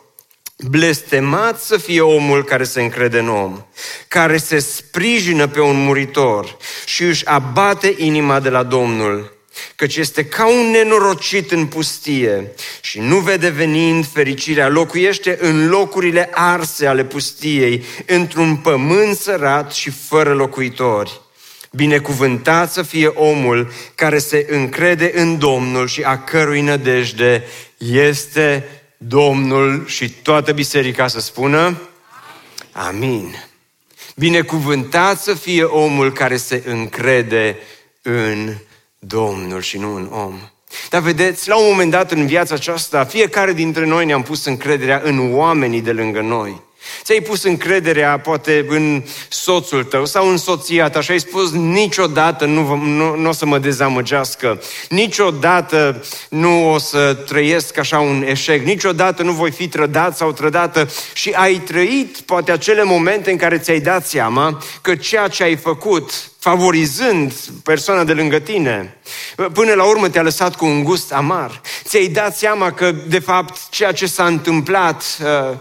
Blestemat 0.57 1.61
să 1.61 1.77
fie 1.77 2.01
omul 2.01 2.45
care 2.45 2.65
se 2.65 2.83
încrede 2.83 3.19
în 3.19 3.29
om, 3.29 3.65
care 4.09 4.37
se 4.37 4.59
sprijină 4.59 5.47
pe 5.47 5.61
un 5.61 5.85
muritor 5.85 6.57
și 6.85 7.03
își 7.03 7.27
abate 7.27 7.95
inima 7.97 8.41
de 8.41 8.49
la 8.49 8.63
Domnul, 8.63 9.37
căci 9.77 9.97
este 9.97 10.25
ca 10.25 10.49
un 10.49 10.71
nenorocit 10.71 11.53
în 11.53 11.67
pustie 11.67 12.53
și 12.81 13.01
nu 13.01 13.17
vede 13.17 13.49
venind 13.49 14.07
fericirea, 14.13 14.69
locuiește 14.69 15.39
în 15.41 15.69
locurile 15.69 16.31
arse 16.33 16.87
ale 16.87 17.05
pustiei, 17.05 17.85
într-un 18.07 18.57
pământ 18.57 19.17
sărat 19.17 19.73
și 19.73 19.91
fără 19.91 20.35
locuitori. 20.35 21.21
Binecuvântat 21.71 22.73
să 22.73 22.83
fie 22.83 23.07
omul 23.07 23.73
care 23.95 24.19
se 24.19 24.47
încrede 24.51 25.11
în 25.15 25.39
Domnul 25.39 25.87
și 25.87 26.03
a 26.03 26.19
cărui 26.19 26.61
nădejde 26.61 27.45
este 27.79 28.69
Domnul 28.97 29.87
și 29.87 30.11
toată 30.11 30.53
biserica 30.53 31.09
să 31.09 31.21
spună 31.21 31.81
Amin. 32.73 33.35
Binecuvântat 34.17 35.21
să 35.21 35.35
fie 35.35 35.63
omul 35.63 36.13
care 36.13 36.37
se 36.37 36.63
încrede 36.67 37.57
în 38.03 38.55
Domnul 38.99 39.61
și 39.61 39.79
nu 39.79 39.95
în 39.95 40.09
om. 40.13 40.41
Dar 40.91 41.01
vedeți, 41.01 41.49
la 41.49 41.57
un 41.59 41.67
moment 41.71 41.91
dat 41.91 42.13
în 42.13 42.27
viața 42.27 42.55
aceasta, 42.55 43.05
fiecare 43.05 43.53
dintre 43.53 43.87
noi 43.87 44.07
ne-am 44.07 44.23
pus 44.23 44.45
încrederea 44.45 45.01
în 45.05 45.35
oamenii 45.35 45.81
de 45.81 45.93
lângă 45.93 46.21
noi. 46.21 46.63
Ți-ai 47.03 47.21
pus 47.21 47.43
încrederea 47.43 48.19
poate 48.19 48.67
în 48.69 49.03
soțul 49.29 49.85
tău 49.85 50.07
sau 50.07 50.29
în 50.29 50.37
soția 50.37 50.89
ta 50.89 51.01
și 51.01 51.11
ai 51.11 51.21
spus 51.21 51.53
niciodată 51.53 52.45
nu, 52.45 52.77
nu, 52.77 53.17
nu 53.17 53.29
o 53.29 53.33
să 53.33 53.47
mă 53.47 53.59
dezamăgească, 53.59 54.63
niciodată 54.89 56.05
nu 56.29 56.73
o 56.73 56.79
să 56.79 57.15
trăiesc 57.27 57.79
așa 57.79 57.99
un 57.99 58.25
eșec, 58.27 58.65
niciodată 58.65 59.23
nu 59.23 59.33
voi 59.33 59.51
fi 59.51 59.69
trădat 59.69 60.17
sau 60.17 60.33
trădată 60.33 60.89
și 61.13 61.31
ai 61.31 61.55
trăit 61.55 62.21
poate 62.21 62.53
acele 62.53 62.83
momente 62.83 63.31
în 63.31 63.37
care 63.37 63.59
ți-ai 63.59 63.81
dat 63.81 64.07
seama 64.07 64.63
că 64.81 64.95
ceea 64.95 65.29
ce 65.29 65.43
ai 65.43 65.57
făcut 65.57 66.31
favorizând 66.39 67.33
persoana 67.63 68.05
de 68.05 68.13
lângă 68.13 68.39
tine, 68.39 68.97
până 69.53 69.73
la 69.73 69.85
urmă 69.85 70.09
te-a 70.09 70.23
lăsat 70.23 70.57
cu 70.57 70.65
un 70.65 70.85
gust 70.85 71.13
amar. 71.13 71.61
Ți-ai 71.85 72.07
dat 72.07 72.37
seama 72.37 72.73
că, 72.73 72.93
de 73.07 73.19
fapt, 73.19 73.69
ceea 73.71 73.93
ce 73.93 74.07
s-a 74.07 74.25
întâmplat 74.25 75.05
uh, 75.23 75.27
uh, 75.51 75.57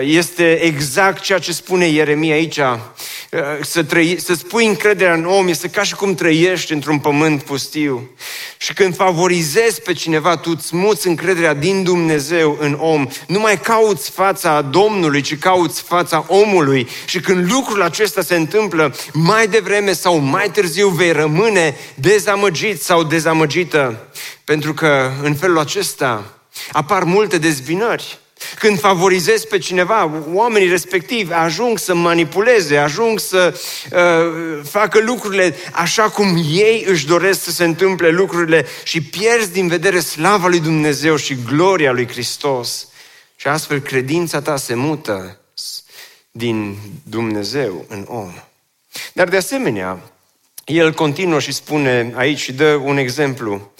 este 0.00 0.60
exact 0.60 1.22
ceea 1.22 1.38
ce 1.38 1.52
spune 1.52 1.86
Ieremia 1.86 2.34
aici. 2.34 2.56
Uh, 2.56 3.40
să 3.60 3.82
trăi, 3.82 4.20
să-ți 4.20 4.46
pui 4.46 4.66
încrederea 4.66 5.14
în 5.14 5.24
om 5.24 5.48
este 5.48 5.68
ca 5.68 5.82
și 5.82 5.94
cum 5.94 6.14
trăiești 6.14 6.72
într-un 6.72 6.98
pământ 6.98 7.42
pustiu. 7.42 8.10
Și 8.56 8.72
când 8.72 8.96
favorizezi 8.96 9.80
pe 9.80 9.92
cineva, 9.92 10.36
tu 10.36 10.50
îți 10.56 10.76
muți 10.76 11.06
încrederea 11.06 11.54
din 11.54 11.82
Dumnezeu 11.82 12.56
în 12.60 12.76
om. 12.80 13.06
Nu 13.26 13.40
mai 13.40 13.60
cauți 13.60 14.10
fața 14.10 14.60
Domnului, 14.60 15.20
ci 15.20 15.38
cauți 15.38 15.82
fața 15.82 16.24
omului. 16.28 16.88
Și 17.04 17.20
când 17.20 17.52
lucrul 17.52 17.82
acesta 17.82 18.22
se 18.22 18.34
întâmplă, 18.34 18.94
mai 19.12 19.46
devreme 19.46 19.92
sau 19.92 20.16
mai 20.16 20.50
târziu 20.50 20.88
vei 20.88 21.12
rămâne 21.12 21.76
dezamăgit 21.94 22.82
sau 22.82 23.02
dezamăgită. 23.02 24.06
Pentru 24.44 24.74
că 24.74 25.10
în 25.22 25.34
felul 25.34 25.58
acesta 25.58 26.24
apar 26.72 27.04
multe 27.04 27.38
dezbinări. 27.38 28.20
Când 28.58 28.80
favorizezi 28.80 29.46
pe 29.46 29.58
cineva, 29.58 30.10
oamenii 30.32 30.68
respectivi 30.68 31.32
ajung 31.32 31.78
să 31.78 31.94
manipuleze, 31.94 32.76
ajung 32.76 33.20
să 33.20 33.58
uh, 33.92 34.64
facă 34.68 34.98
lucrurile 34.98 35.54
așa 35.72 36.08
cum 36.08 36.36
ei 36.50 36.84
își 36.88 37.06
doresc 37.06 37.42
să 37.42 37.50
se 37.50 37.64
întâmple 37.64 38.10
lucrurile 38.10 38.66
și 38.82 39.02
pierzi 39.02 39.52
din 39.52 39.68
vedere 39.68 40.00
slava 40.00 40.48
lui 40.48 40.60
Dumnezeu 40.60 41.16
și 41.16 41.36
gloria 41.46 41.92
lui 41.92 42.08
Hristos. 42.08 42.88
Și 43.36 43.48
astfel 43.48 43.80
credința 43.80 44.40
ta 44.40 44.56
se 44.56 44.74
mută 44.74 45.40
din 46.30 46.76
Dumnezeu 47.02 47.84
în 47.88 48.04
om. 48.08 48.32
Dar 49.12 49.28
de 49.28 49.36
asemenea, 49.36 49.98
el 50.64 50.92
continuă 50.92 51.40
și 51.40 51.52
spune 51.52 52.12
aici 52.14 52.38
și 52.38 52.52
dă 52.52 52.74
un 52.74 52.96
exemplu. 52.96 53.72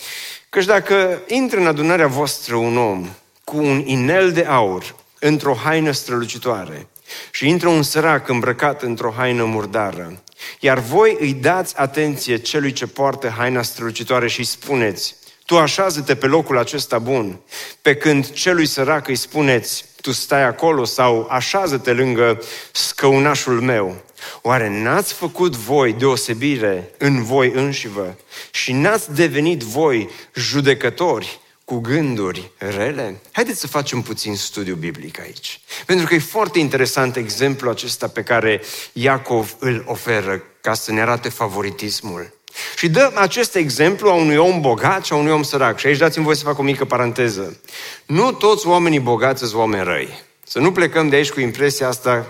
Căci 0.49 0.65
dacă 0.65 1.23
intră 1.27 1.59
în 1.59 1.67
adunarea 1.67 2.07
voastră 2.07 2.55
un 2.55 2.77
om 2.77 3.09
cu 3.53 3.59
un 3.59 3.83
inel 3.87 4.33
de 4.33 4.45
aur 4.45 4.95
într-o 5.19 5.55
haină 5.55 5.91
strălucitoare 5.91 6.87
și 7.31 7.49
intră 7.49 7.69
un 7.69 7.83
sărac 7.83 8.29
îmbrăcat 8.29 8.83
într-o 8.83 9.15
haină 9.17 9.45
murdară, 9.45 10.23
iar 10.61 10.79
voi 10.79 11.17
îi 11.21 11.33
dați 11.33 11.79
atenție 11.79 12.37
celui 12.37 12.73
ce 12.73 12.87
poartă 12.87 13.29
haina 13.29 13.63
strălucitoare 13.63 14.29
și 14.29 14.39
îi 14.39 14.45
spuneți, 14.45 15.15
tu 15.45 15.59
așează-te 15.59 16.15
pe 16.15 16.27
locul 16.27 16.59
acesta 16.59 16.99
bun, 16.99 17.39
pe 17.83 17.95
când 17.95 18.31
celui 18.31 18.67
sărac 18.67 19.09
îi 19.09 19.17
spuneți, 19.17 19.85
tu 20.01 20.13
stai 20.13 20.43
acolo 20.43 20.85
sau 20.85 21.27
așează-te 21.31 21.93
lângă 21.93 22.43
scăunașul 22.73 23.61
meu. 23.61 23.97
Oare 24.43 24.83
n-ați 24.83 25.13
făcut 25.13 25.57
voi 25.57 25.93
deosebire 25.93 26.91
în 26.99 27.23
voi 27.23 27.53
înșivă? 27.55 28.17
Și 28.51 28.73
n-ați 28.73 29.15
devenit 29.15 29.61
voi 29.61 30.11
judecători 30.35 31.41
cu 31.73 31.79
gânduri 31.79 32.51
rele? 32.59 33.21
Haideți 33.31 33.61
să 33.61 33.67
facem 33.67 34.03
puțin 34.03 34.37
studiu 34.37 34.75
biblic 34.75 35.21
aici. 35.21 35.61
Pentru 35.87 36.07
că 36.07 36.15
e 36.15 36.19
foarte 36.19 36.59
interesant 36.59 37.17
exemplul 37.17 37.71
acesta 37.71 38.09
pe 38.09 38.23
care 38.23 38.61
Iacov 38.93 39.57
îl 39.59 39.85
oferă 39.87 40.43
ca 40.61 40.75
să 40.75 40.93
ne 40.93 41.01
arate 41.01 41.29
favoritismul. 41.29 42.35
Și 42.77 42.89
dă 42.89 43.13
acest 43.15 43.55
exemplu 43.55 44.09
a 44.09 44.13
unui 44.13 44.37
om 44.37 44.61
bogat 44.61 45.05
și 45.05 45.13
a 45.13 45.17
unui 45.17 45.33
om 45.33 45.43
sărac. 45.43 45.79
Și 45.79 45.87
aici 45.87 45.99
dați-mi 45.99 46.25
voi 46.25 46.37
să 46.37 46.45
fac 46.45 46.59
o 46.59 46.63
mică 46.63 46.85
paranteză. 46.85 47.61
Nu 48.07 48.33
toți 48.33 48.67
oamenii 48.67 49.01
bogați 49.01 49.41
sunt 49.41 49.55
oameni 49.55 49.85
răi. 49.85 50.23
Să 50.47 50.59
nu 50.59 50.73
plecăm 50.73 51.09
de 51.09 51.17
aici 51.17 51.31
cu 51.31 51.41
impresia 51.41 51.89
asta 51.89 52.27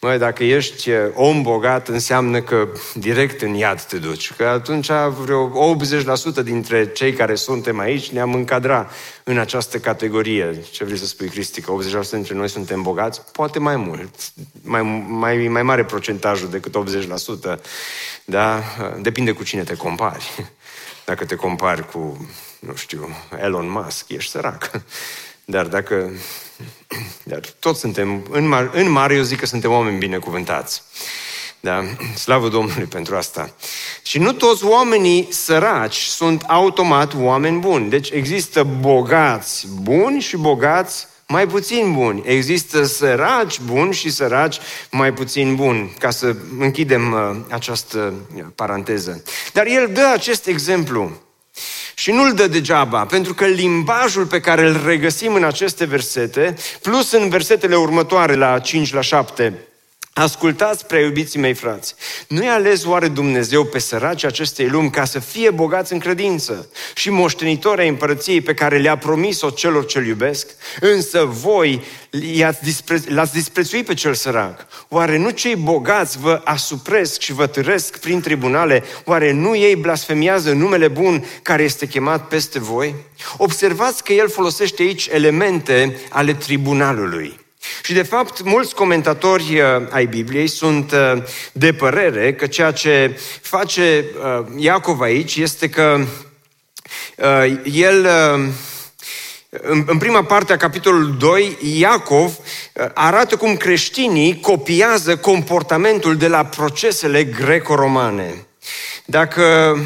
Măi, 0.00 0.18
dacă 0.18 0.44
ești 0.44 0.90
om 1.14 1.42
bogat, 1.42 1.88
înseamnă 1.88 2.40
că 2.40 2.68
direct 2.94 3.42
în 3.42 3.54
iad 3.54 3.82
te 3.82 3.96
duci. 3.98 4.32
Că 4.32 4.44
atunci 4.44 4.90
vreo 5.18 5.76
80% 6.40 6.42
dintre 6.42 6.92
cei 6.92 7.12
care 7.12 7.34
suntem 7.34 7.78
aici 7.78 8.08
ne-am 8.08 8.34
încadra 8.34 8.90
în 9.24 9.38
această 9.38 9.78
categorie. 9.78 10.64
Ce 10.70 10.84
vrei 10.84 10.98
să 10.98 11.06
spui, 11.06 11.28
Cristi, 11.28 11.60
că 11.60 11.72
80% 12.06 12.10
dintre 12.10 12.34
noi 12.34 12.48
suntem 12.48 12.82
bogați? 12.82 13.20
Poate 13.32 13.58
mai 13.58 13.76
mult. 13.76 14.14
Mai, 14.62 14.82
mai, 15.08 15.48
mai 15.48 15.62
mare 15.62 15.84
procentajul 15.84 16.48
decât 16.48 16.76
80%. 17.56 17.60
Da? 18.24 18.62
Depinde 19.00 19.32
cu 19.32 19.44
cine 19.44 19.62
te 19.62 19.74
compari. 19.74 20.44
Dacă 21.04 21.24
te 21.24 21.34
compari 21.34 21.86
cu, 21.90 22.28
nu 22.58 22.74
știu, 22.74 23.08
Elon 23.42 23.70
Musk, 23.70 24.08
ești 24.08 24.30
sărac. 24.30 24.70
Dar 25.44 25.66
dacă 25.66 26.10
dar 27.22 27.40
toți 27.58 27.80
suntem, 27.80 28.26
în, 28.30 28.48
mar, 28.48 28.70
în 28.72 28.90
mare 28.90 29.14
eu 29.14 29.22
zic 29.22 29.38
că 29.38 29.46
suntem 29.46 29.70
oameni 29.70 29.98
binecuvântați. 29.98 30.82
Da? 31.60 31.84
Slavă 32.14 32.48
Domnului 32.48 32.84
pentru 32.84 33.16
asta. 33.16 33.54
Și 34.02 34.18
nu 34.18 34.32
toți 34.32 34.64
oamenii 34.64 35.28
săraci 35.30 35.96
sunt 35.96 36.42
automat 36.46 37.14
oameni 37.16 37.58
buni. 37.58 37.90
Deci 37.90 38.10
există 38.10 38.62
bogați 38.62 39.66
buni 39.82 40.20
și 40.20 40.36
bogați 40.36 41.06
mai 41.26 41.46
puțin 41.46 41.92
buni. 41.92 42.22
Există 42.24 42.84
săraci 42.84 43.60
buni 43.60 43.94
și 43.94 44.10
săraci 44.10 44.58
mai 44.90 45.12
puțin 45.12 45.54
buni, 45.54 45.94
ca 45.98 46.10
să 46.10 46.36
închidem 46.58 47.12
uh, 47.12 47.36
această 47.50 48.14
paranteză. 48.54 49.22
Dar 49.52 49.66
el 49.66 49.90
dă 49.92 50.10
acest 50.12 50.46
exemplu 50.46 51.10
și 51.98 52.10
nu-l 52.10 52.32
dă 52.32 52.46
degeaba, 52.46 53.06
pentru 53.06 53.34
că 53.34 53.44
limbajul 53.44 54.26
pe 54.26 54.40
care 54.40 54.66
îl 54.66 54.82
regăsim 54.84 55.34
în 55.34 55.44
aceste 55.44 55.84
versete, 55.84 56.56
plus 56.82 57.12
în 57.12 57.28
versetele 57.28 57.76
următoare, 57.76 58.34
la 58.34 58.58
5 58.58 58.92
la 58.92 59.00
7, 59.00 59.58
Ascultați, 60.18 60.86
prea 60.86 61.00
iubiții 61.00 61.40
mei 61.40 61.54
frați, 61.54 61.94
nu-i 62.28 62.48
ales 62.48 62.84
oare 62.84 63.08
Dumnezeu 63.08 63.64
pe 63.64 63.78
săraci 63.78 64.24
acestei 64.24 64.68
lumi 64.68 64.90
ca 64.90 65.04
să 65.04 65.18
fie 65.18 65.50
bogați 65.50 65.92
în 65.92 65.98
credință 65.98 66.68
și 66.94 67.10
moștenitori 67.10 67.80
ai 67.80 67.88
împărăției 67.88 68.40
pe 68.40 68.54
care 68.54 68.78
le-a 68.78 68.96
promis-o 68.96 69.50
celor 69.50 69.86
ce-L 69.86 70.06
iubesc? 70.06 70.46
Însă 70.80 71.24
voi 71.24 71.84
l-ați 73.06 73.32
disprețuit 73.32 73.86
pe 73.86 73.94
cel 73.94 74.14
sărac. 74.14 74.66
Oare 74.88 75.18
nu 75.18 75.30
cei 75.30 75.56
bogați 75.56 76.18
vă 76.18 76.40
asupresc 76.44 77.20
și 77.20 77.32
vă 77.32 77.46
târesc 77.46 77.98
prin 77.98 78.20
tribunale? 78.20 78.84
Oare 79.04 79.32
nu 79.32 79.56
ei 79.56 79.76
blasfemiază 79.76 80.52
numele 80.52 80.88
bun 80.88 81.24
care 81.42 81.62
este 81.62 81.86
chemat 81.86 82.28
peste 82.28 82.58
voi? 82.58 82.94
Observați 83.36 84.04
că 84.04 84.12
el 84.12 84.28
folosește 84.28 84.82
aici 84.82 85.08
elemente 85.12 86.00
ale 86.10 86.34
tribunalului. 86.34 87.44
Și 87.82 87.92
de 87.92 88.02
fapt, 88.02 88.42
mulți 88.42 88.74
comentatori 88.74 89.60
uh, 89.60 89.86
ai 89.90 90.06
Bibliei 90.06 90.48
sunt 90.48 90.92
uh, 90.92 91.22
de 91.52 91.72
părere 91.72 92.34
că 92.34 92.46
ceea 92.46 92.70
ce 92.70 93.20
face 93.40 94.04
uh, 94.18 94.46
Iacov 94.56 95.00
aici 95.00 95.36
este 95.36 95.68
că 95.68 96.00
el 97.72 98.08
în 99.86 99.98
prima 99.98 100.22
parte 100.24 100.52
a 100.52 100.56
capitolului 100.56 101.14
2, 101.18 101.58
Iacov 101.78 102.38
arată 102.94 103.36
cum 103.36 103.56
creștinii 103.56 104.40
copiază 104.40 105.16
comportamentul 105.16 106.16
de 106.16 106.28
la 106.28 106.44
procesele 106.44 107.24
greco-romane. 107.24 108.46
Dacă 109.08 109.76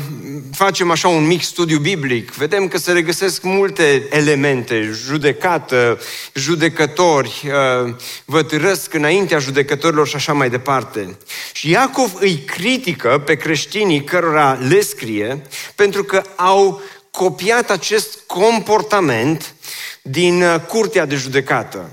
facem 0.53 0.91
așa 0.91 1.09
un 1.09 1.27
mic 1.27 1.43
studiu 1.43 1.79
biblic, 1.79 2.33
vedem 2.33 2.69
că 2.69 2.79
se 2.79 2.93
regăsesc 2.93 3.43
multe 3.43 4.07
elemente, 4.11 4.91
judecată, 5.05 6.01
judecători, 6.35 7.43
uh, 7.45 7.95
vă 8.25 8.43
târăsc 8.43 8.95
înaintea 8.95 9.39
judecătorilor 9.39 10.09
și 10.09 10.17
așa 10.17 10.33
mai 10.33 10.51
departe. 10.51 11.17
Și 11.53 11.71
Iacov 11.71 12.13
îi 12.21 12.37
critică 12.39 13.23
pe 13.27 13.35
creștinii 13.35 14.05
cărora 14.05 14.59
le 14.69 14.81
scrie 14.81 15.43
pentru 15.75 16.05
că 16.05 16.23
au 16.37 16.83
copiat 17.11 17.71
acest 17.71 18.19
comportament 18.27 19.55
din 20.03 20.43
uh, 20.43 20.61
curtea 20.69 21.07
de 21.07 21.15
judecată. 21.15 21.91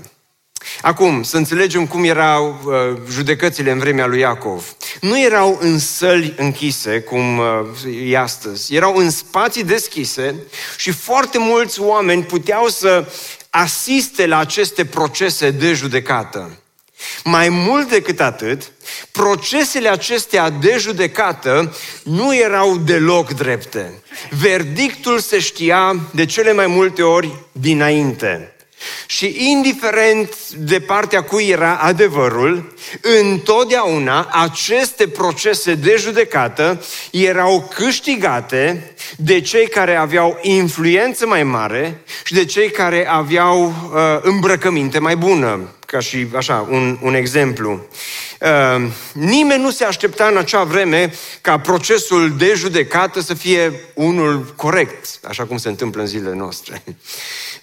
Acum, 0.82 1.22
să 1.22 1.36
înțelegem 1.36 1.86
cum 1.86 2.04
erau 2.04 2.60
uh, 2.64 3.00
judecățile 3.10 3.70
în 3.70 3.78
vremea 3.78 4.06
lui 4.06 4.18
Iacov. 4.18 4.76
Nu 5.00 5.20
erau 5.20 5.58
în 5.60 5.78
săli 5.78 6.34
închise, 6.36 7.00
cum 7.00 7.38
uh, 7.38 7.46
e 8.10 8.18
astăzi. 8.18 8.74
Erau 8.74 8.96
în 8.96 9.10
spații 9.10 9.64
deschise 9.64 10.34
și 10.76 10.90
foarte 10.90 11.38
mulți 11.38 11.80
oameni 11.80 12.22
puteau 12.24 12.68
să 12.68 13.06
asiste 13.50 14.26
la 14.26 14.38
aceste 14.38 14.84
procese 14.84 15.50
de 15.50 15.72
judecată. 15.72 16.58
Mai 17.24 17.48
mult 17.48 17.88
decât 17.88 18.20
atât, 18.20 18.72
procesele 19.12 19.88
acestea 19.88 20.50
de 20.50 20.76
judecată 20.78 21.76
nu 22.02 22.36
erau 22.36 22.76
deloc 22.76 23.32
drepte. 23.32 24.02
Verdictul 24.30 25.18
se 25.18 25.38
știa 25.38 25.96
de 26.10 26.26
cele 26.26 26.52
mai 26.52 26.66
multe 26.66 27.02
ori 27.02 27.34
dinainte. 27.52 28.52
Și 29.06 29.50
indiferent 29.50 30.50
de 30.50 30.80
partea 30.80 31.22
cui 31.22 31.48
era 31.48 31.76
adevărul, 31.76 32.74
întotdeauna 33.20 34.28
aceste 34.32 35.08
procese 35.08 35.74
de 35.74 35.96
judecată 35.98 36.84
erau 37.10 37.70
câștigate 37.74 38.94
de 39.16 39.40
cei 39.40 39.68
care 39.68 39.96
aveau 39.96 40.38
influență 40.42 41.26
mai 41.26 41.42
mare 41.42 42.00
și 42.24 42.34
de 42.34 42.44
cei 42.44 42.70
care 42.70 43.08
aveau 43.08 43.66
uh, 43.66 44.18
îmbrăcăminte 44.22 44.98
mai 44.98 45.16
bună, 45.16 45.68
ca 45.86 46.00
și 46.00 46.26
așa, 46.36 46.66
un, 46.70 46.98
un 47.02 47.14
exemplu. 47.14 47.86
Uh, 48.40 48.90
nimeni 49.12 49.62
nu 49.62 49.70
se 49.70 49.84
aștepta 49.84 50.26
în 50.26 50.36
acea 50.36 50.62
vreme 50.62 51.12
ca 51.40 51.58
procesul 51.58 52.36
de 52.36 52.52
judecată 52.56 53.20
să 53.20 53.34
fie 53.34 53.72
unul 53.94 54.52
corect, 54.56 55.20
așa 55.22 55.44
cum 55.44 55.56
se 55.56 55.68
întâmplă 55.68 56.00
în 56.00 56.06
zilele 56.06 56.34
noastre. 56.34 56.82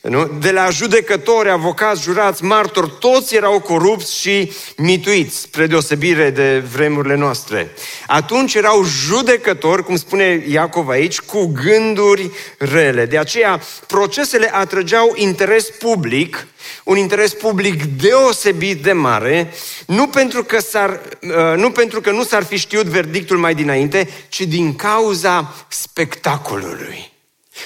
Nu? 0.09 0.31
De 0.39 0.51
la 0.51 0.69
judecători, 0.69 1.50
avocați, 1.50 2.01
jurați, 2.01 2.43
martori, 2.43 2.93
toți 3.00 3.35
erau 3.35 3.59
corupți 3.59 4.19
și 4.19 4.51
mituiți, 4.77 5.38
spre 5.38 5.67
deosebire 5.67 6.29
de 6.29 6.63
vremurile 6.71 7.15
noastre. 7.15 7.73
Atunci 8.08 8.53
erau 8.53 8.84
judecători, 8.84 9.84
cum 9.84 9.95
spune 9.95 10.43
Iacov 10.47 10.89
aici, 10.89 11.19
cu 11.19 11.45
gânduri 11.45 12.32
rele. 12.58 13.06
De 13.06 13.17
aceea, 13.17 13.62
procesele 13.88 14.56
atrăgeau 14.56 15.13
interes 15.15 15.69
public, 15.69 16.47
un 16.84 16.97
interes 16.97 17.34
public 17.34 17.84
deosebit 17.84 18.84
de 18.84 18.91
mare, 18.91 19.53
nu 19.88 20.08
pentru 20.08 20.43
că, 20.43 20.60
s-ar, 20.60 21.01
uh, 21.21 21.58
nu, 21.58 21.71
pentru 21.71 22.01
că 22.01 22.12
nu 22.12 22.23
s-ar 22.23 22.43
fi 22.43 22.58
știut 22.58 22.86
verdictul 22.86 23.38
mai 23.38 23.56
dinainte, 23.56 24.10
ci 24.27 24.41
din 24.41 24.75
cauza 24.75 25.65
spectacolului. 25.67 27.13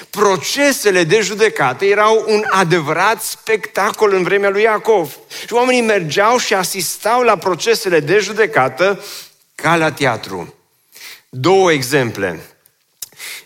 Procesele 0.10 1.04
de 1.04 1.20
judecată 1.22 1.86
erau 1.86 2.26
un 2.28 2.44
adevărat 2.50 3.22
spectacol 3.22 4.14
în 4.14 4.24
vremea 4.24 4.50
lui 4.50 4.62
Iacov. 4.62 5.18
Și 5.48 5.54
oamenii 5.54 5.82
mergeau 5.82 6.38
și 6.38 6.54
asistau 6.54 7.22
la 7.22 7.38
procesele 7.38 8.00
de 8.00 8.18
judecată 8.20 9.04
ca 9.56 9.76
la 9.76 9.92
teatru. 9.92 10.54
Două 11.30 11.72
exemple. 11.72 12.40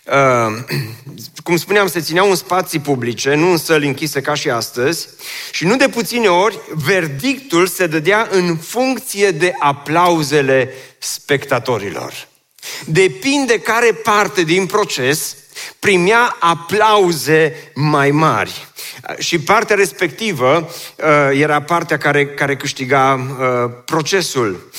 Uh, 0.05 0.77
cum 1.43 1.57
spuneam, 1.57 1.87
se 1.87 2.01
țineau 2.01 2.29
în 2.29 2.35
spații 2.35 2.79
publice, 2.79 3.33
nu 3.33 3.51
în 3.51 3.57
săli 3.57 3.87
închise 3.87 4.21
ca 4.21 4.33
și 4.33 4.49
astăzi, 4.49 5.07
și 5.51 5.65
nu 5.65 5.75
de 5.75 5.89
puține 5.89 6.27
ori, 6.27 6.59
verdictul 6.73 7.67
se 7.67 7.87
dădea 7.87 8.27
în 8.31 8.57
funcție 8.57 9.31
de 9.31 9.53
aplauzele 9.59 10.73
spectatorilor. 10.97 12.27
Depinde 12.85 13.59
care 13.59 13.93
parte 13.93 14.43
din 14.43 14.65
proces 14.65 15.35
primea 15.79 16.35
aplauze 16.39 17.71
mai 17.73 18.11
mari. 18.11 18.67
Și 19.17 19.39
partea 19.39 19.75
respectivă 19.75 20.69
uh, 20.97 21.39
era 21.39 21.61
partea 21.61 21.97
care, 21.97 22.27
care 22.27 22.55
câștiga 22.55 23.13
uh, 23.13 23.71
procesul. 23.85 24.71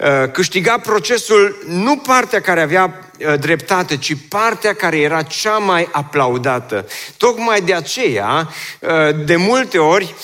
Uh, 0.00 0.30
câștiga 0.32 0.78
procesul 0.78 1.62
nu 1.66 1.96
partea 1.96 2.40
care 2.40 2.60
avea 2.60 3.10
uh, 3.18 3.38
dreptate, 3.38 3.96
ci 3.96 4.16
partea 4.28 4.74
care 4.74 4.98
era 4.98 5.22
cea 5.22 5.58
mai 5.58 5.88
aplaudată. 5.92 6.86
Tocmai 7.16 7.60
de 7.60 7.74
aceea, 7.74 8.48
uh, 8.78 9.24
de 9.24 9.36
multe 9.36 9.78
ori, 9.78 10.14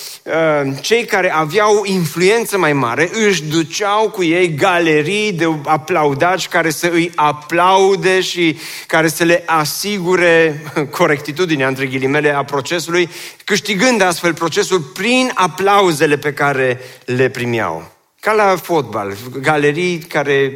cei 0.81 1.05
care 1.05 1.31
aveau 1.33 1.83
influență 1.85 2.57
mai 2.57 2.73
mare 2.73 3.09
își 3.27 3.43
duceau 3.43 4.09
cu 4.09 4.23
ei 4.23 4.55
galerii 4.55 5.31
de 5.31 5.47
aplaudați 5.65 6.49
care 6.49 6.69
să 6.69 6.89
îi 6.91 7.11
aplaude 7.15 8.21
și 8.21 8.59
care 8.87 9.07
să 9.07 9.23
le 9.23 9.43
asigure 9.45 10.63
corectitudinea, 10.97 11.67
între 11.67 11.85
ghilimele, 11.85 12.35
a 12.35 12.43
procesului, 12.43 13.09
câștigând 13.43 14.01
astfel 14.01 14.33
procesul 14.33 14.79
prin 14.79 15.31
aplauzele 15.33 16.17
pe 16.17 16.33
care 16.33 16.79
le 17.05 17.29
primeau. 17.29 17.96
Ca 18.19 18.31
la 18.31 18.55
fotbal, 18.55 19.17
galerii 19.41 19.97
care 19.97 20.55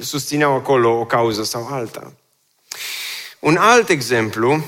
susțineau 0.00 0.54
acolo 0.54 0.98
o 0.98 1.06
cauză 1.06 1.44
sau 1.44 1.66
alta. 1.66 2.12
Un 3.38 3.56
alt 3.56 3.88
exemplu, 3.88 4.64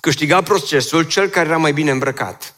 câștiga 0.00 0.42
procesul 0.42 1.02
cel 1.02 1.28
care 1.28 1.48
era 1.48 1.56
mai 1.56 1.72
bine 1.72 1.90
îmbrăcat. 1.90 2.54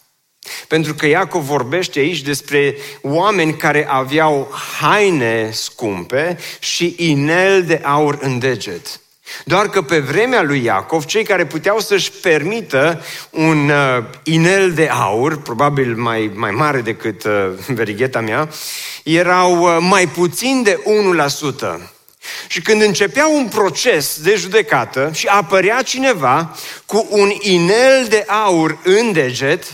Pentru 0.68 0.94
că 0.94 1.06
Iacov 1.06 1.44
vorbește 1.44 1.98
aici 1.98 2.20
despre 2.20 2.76
oameni 3.02 3.56
care 3.56 3.88
aveau 3.88 4.52
haine 4.80 5.50
scumpe 5.52 6.38
și 6.58 6.94
inel 6.98 7.64
de 7.64 7.80
aur 7.84 8.18
în 8.20 8.38
deget. 8.38 8.99
Doar 9.44 9.68
că 9.68 9.82
pe 9.82 9.98
vremea 9.98 10.42
lui 10.42 10.64
Iacov, 10.64 11.04
cei 11.04 11.24
care 11.24 11.46
puteau 11.46 11.78
să-și 11.78 12.10
permită 12.10 13.04
un 13.30 13.68
uh, 13.68 14.04
inel 14.22 14.72
de 14.72 14.88
aur, 14.88 15.42
probabil 15.42 15.96
mai, 15.96 16.30
mai 16.34 16.50
mare 16.50 16.80
decât 16.80 17.24
uh, 17.24 17.50
verigheta 17.66 18.20
mea, 18.20 18.48
erau 19.02 19.58
uh, 19.62 19.76
mai 19.80 20.06
puțin 20.06 20.62
de 20.62 20.82
1%. 21.76 21.80
Și 22.48 22.60
când 22.62 22.82
începea 22.82 23.26
un 23.26 23.48
proces 23.48 24.20
de 24.22 24.34
judecată 24.34 25.10
și 25.14 25.26
apărea 25.26 25.82
cineva 25.82 26.56
cu 26.86 27.06
un 27.10 27.30
inel 27.40 28.06
de 28.08 28.24
aur 28.26 28.78
în 28.84 29.12
deget, 29.12 29.64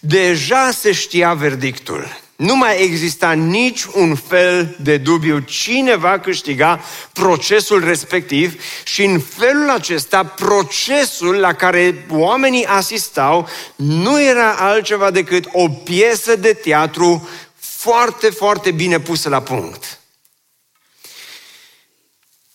deja 0.00 0.70
se 0.70 0.92
știa 0.92 1.34
verdictul. 1.34 2.22
Nu 2.36 2.56
mai 2.56 2.82
exista 2.82 3.32
nici 3.32 3.84
un 3.84 4.14
fel 4.14 4.76
de 4.80 4.96
dubiu 4.96 5.38
cine 5.38 5.96
va 5.96 6.18
câștiga 6.18 6.80
procesul 7.12 7.84
respectiv 7.84 8.62
și 8.84 9.04
în 9.04 9.20
felul 9.20 9.70
acesta 9.70 10.24
procesul 10.24 11.34
la 11.34 11.52
care 11.52 12.06
oamenii 12.10 12.66
asistau 12.66 13.48
nu 13.76 14.22
era 14.22 14.52
altceva 14.52 15.10
decât 15.10 15.48
o 15.52 15.68
piesă 15.68 16.36
de 16.36 16.52
teatru 16.52 17.28
foarte, 17.54 18.30
foarte 18.30 18.70
bine 18.70 19.00
pusă 19.00 19.28
la 19.28 19.42
punct. 19.42 19.98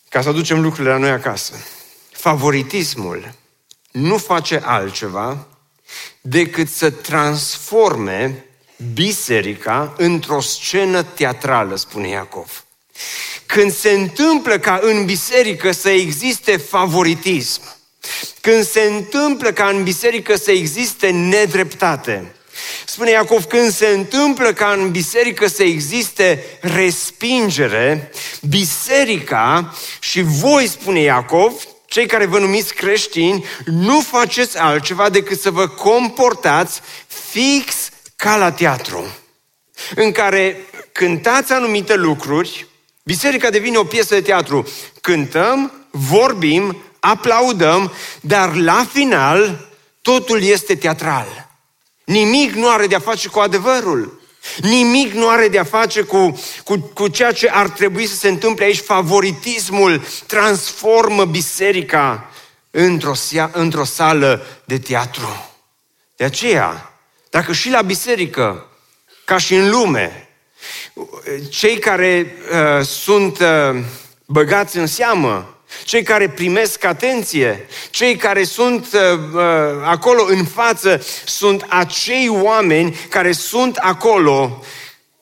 Ca 0.09 0.21
să 0.21 0.29
aducem 0.29 0.61
lucrurile 0.61 0.93
la 0.93 0.99
noi 0.99 1.09
acasă. 1.09 1.53
Favoritismul 2.11 3.33
nu 3.91 4.17
face 4.17 4.61
altceva 4.63 5.47
decât 6.21 6.69
să 6.69 6.89
transforme 6.89 8.48
biserica 8.93 9.93
într-o 9.97 10.41
scenă 10.41 11.03
teatrală, 11.03 11.75
spune 11.75 12.07
Iacov. 12.07 12.63
Când 13.45 13.73
se 13.73 13.91
întâmplă 13.91 14.59
ca 14.59 14.79
în 14.83 15.05
biserică 15.05 15.71
să 15.71 15.89
existe 15.89 16.57
favoritism, 16.57 17.61
când 18.41 18.65
se 18.65 18.81
întâmplă 18.81 19.51
ca 19.51 19.67
în 19.67 19.83
biserică 19.83 20.35
să 20.35 20.51
existe 20.51 21.09
nedreptate, 21.09 22.33
Spune 22.85 23.09
Iacov, 23.09 23.43
când 23.43 23.73
se 23.73 23.87
întâmplă 23.87 24.53
ca 24.53 24.75
în 24.77 24.91
biserică 24.91 25.47
să 25.47 25.63
existe 25.63 26.43
respingere, 26.61 28.11
biserica 28.41 29.75
și 29.99 30.21
voi, 30.21 30.67
spune 30.67 30.99
Iacov, 30.99 31.53
cei 31.85 32.05
care 32.05 32.25
vă 32.25 32.39
numiți 32.39 32.73
creștini, 32.73 33.45
nu 33.65 33.99
faceți 33.99 34.57
altceva 34.57 35.09
decât 35.09 35.39
să 35.39 35.51
vă 35.51 35.67
comportați 35.67 36.81
fix 37.07 37.88
ca 38.19 38.35
la 38.35 38.51
teatru, 38.51 39.05
în 39.95 40.11
care 40.11 40.65
cântați 40.91 41.53
anumite 41.53 41.95
lucruri, 41.95 42.67
biserica 43.03 43.49
devine 43.49 43.77
o 43.77 43.83
piesă 43.83 44.13
de 44.13 44.21
teatru. 44.21 44.67
Cântăm, 45.01 45.87
vorbim, 45.91 46.77
aplaudăm, 46.99 47.93
dar 48.21 48.55
la 48.55 48.87
final 48.91 49.67
totul 50.01 50.41
este 50.41 50.75
teatral. 50.75 51.49
Nimic 52.05 52.51
nu 52.51 52.69
are 52.69 52.87
de-a 52.87 52.99
face 52.99 53.27
cu 53.27 53.39
adevărul. 53.39 54.21
Nimic 54.61 55.13
nu 55.13 55.29
are 55.29 55.47
de-a 55.47 55.63
face 55.63 56.01
cu, 56.01 56.39
cu, 56.63 56.77
cu 56.93 57.07
ceea 57.07 57.31
ce 57.31 57.49
ar 57.49 57.69
trebui 57.69 58.05
să 58.05 58.15
se 58.15 58.27
întâmple 58.27 58.65
aici. 58.65 58.79
Favoritismul 58.79 60.05
transformă 60.25 61.25
biserica 61.25 62.29
într-o, 62.71 63.13
într-o 63.51 63.83
sală 63.83 64.45
de 64.65 64.79
teatru. 64.79 65.51
De 66.15 66.23
aceea, 66.23 66.88
dacă 67.29 67.53
și 67.53 67.69
la 67.69 67.81
biserică, 67.81 68.67
ca 69.25 69.37
și 69.37 69.55
în 69.55 69.69
lume, 69.69 70.29
cei 71.49 71.77
care 71.77 72.35
uh, 72.51 72.85
sunt 72.85 73.39
uh, 73.39 73.79
băgați 74.25 74.77
în 74.77 74.87
seamă 74.87 75.59
cei 75.83 76.03
care 76.03 76.29
primesc 76.29 76.83
atenție, 76.83 77.67
cei 77.89 78.15
care 78.15 78.43
sunt 78.43 78.87
uh, 78.93 79.19
uh, 79.33 79.41
acolo 79.83 80.25
în 80.27 80.45
față, 80.45 81.01
sunt 81.25 81.65
acei 81.67 82.27
oameni 82.29 82.99
care 83.09 83.31
sunt 83.31 83.75
acolo 83.75 84.63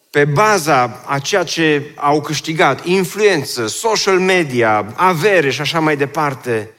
pe 0.10 0.26
baza 0.26 1.04
a 1.06 1.20
ceea 1.20 1.44
ce 1.44 1.92
au 1.96 2.22
câștigat, 2.22 2.86
influență, 2.86 3.68
social 3.68 4.20
media, 4.20 4.94
avere 4.96 5.50
și 5.50 5.62
așa 5.62 5.80
mai 5.80 5.98
departe. 5.98 6.72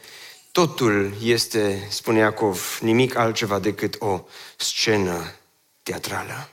Totul 0.58 1.12
este, 1.22 1.86
spune 1.90 2.18
Iacov, 2.18 2.78
nimic 2.80 3.16
altceva 3.16 3.58
decât 3.58 3.96
o 3.98 4.24
scenă 4.56 5.34
teatrală. 5.82 6.48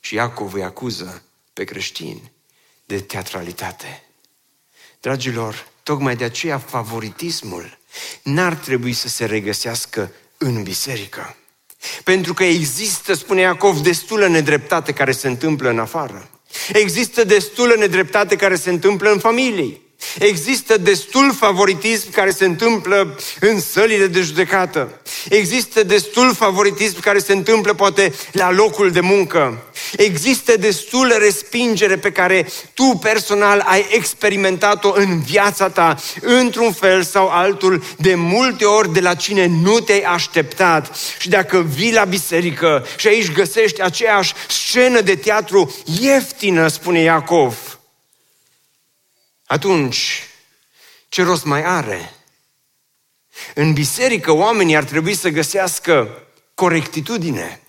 Și 0.00 0.14
Iacov 0.14 0.54
îi 0.54 0.62
acuză 0.62 1.22
pe 1.52 1.64
creștini 1.64 2.32
de 2.84 3.00
teatralitate. 3.00 4.02
Dragilor, 5.00 5.66
Tocmai 5.82 6.16
de 6.16 6.24
aceea 6.24 6.58
favoritismul 6.58 7.78
n-ar 8.22 8.54
trebui 8.54 8.92
să 8.92 9.08
se 9.08 9.24
regăsească 9.24 10.12
în 10.38 10.62
biserică. 10.62 11.36
Pentru 12.02 12.34
că 12.34 12.44
există, 12.44 13.14
spune 13.14 13.40
Iacov, 13.40 13.78
destulă 13.78 14.26
nedreptate 14.26 14.92
care 14.92 15.12
se 15.12 15.28
întâmplă 15.28 15.68
în 15.68 15.78
afară. 15.78 16.30
Există 16.72 17.24
destulă 17.24 17.74
nedreptate 17.74 18.36
care 18.36 18.56
se 18.56 18.70
întâmplă 18.70 19.10
în 19.10 19.18
familie. 19.18 19.80
Există 20.18 20.76
destul 20.76 21.34
favoritism 21.38 22.10
care 22.10 22.30
se 22.30 22.44
întâmplă 22.44 23.18
în 23.40 23.60
sălile 23.60 24.06
de 24.06 24.20
judecată. 24.20 25.00
Există 25.28 25.82
destul 25.82 26.34
favoritism 26.34 27.00
care 27.00 27.18
se 27.18 27.32
întâmplă 27.32 27.74
poate 27.74 28.12
la 28.32 28.50
locul 28.50 28.90
de 28.90 29.00
muncă. 29.00 29.62
Există 29.96 30.56
destul 30.56 31.14
respingere 31.18 31.96
pe 31.96 32.12
care 32.12 32.48
tu 32.74 32.98
personal 33.02 33.64
ai 33.66 33.86
experimentat-o 33.90 34.92
în 34.94 35.20
viața 35.20 35.68
ta, 35.68 35.96
într-un 36.20 36.72
fel 36.72 37.02
sau 37.02 37.28
altul, 37.28 37.82
de 37.96 38.14
multe 38.14 38.64
ori 38.64 38.92
de 38.92 39.00
la 39.00 39.14
cine 39.14 39.46
nu 39.46 39.80
te-ai 39.80 40.00
așteptat. 40.00 40.96
Și 41.18 41.28
dacă 41.28 41.66
vii 41.74 41.92
la 41.92 42.04
biserică 42.04 42.86
și 42.96 43.06
aici 43.06 43.32
găsești 43.32 43.82
aceeași 43.82 44.32
scenă 44.48 45.00
de 45.00 45.14
teatru 45.14 45.74
ieftină, 46.00 46.68
spune 46.68 47.00
Iacov, 47.00 47.73
atunci 49.54 50.28
ce 51.08 51.22
rost 51.22 51.44
mai 51.44 51.62
are? 51.62 52.12
În 53.54 53.72
biserică 53.72 54.32
oamenii 54.32 54.76
ar 54.76 54.84
trebui 54.84 55.14
să 55.14 55.28
găsească 55.28 56.22
corectitudine, 56.54 57.60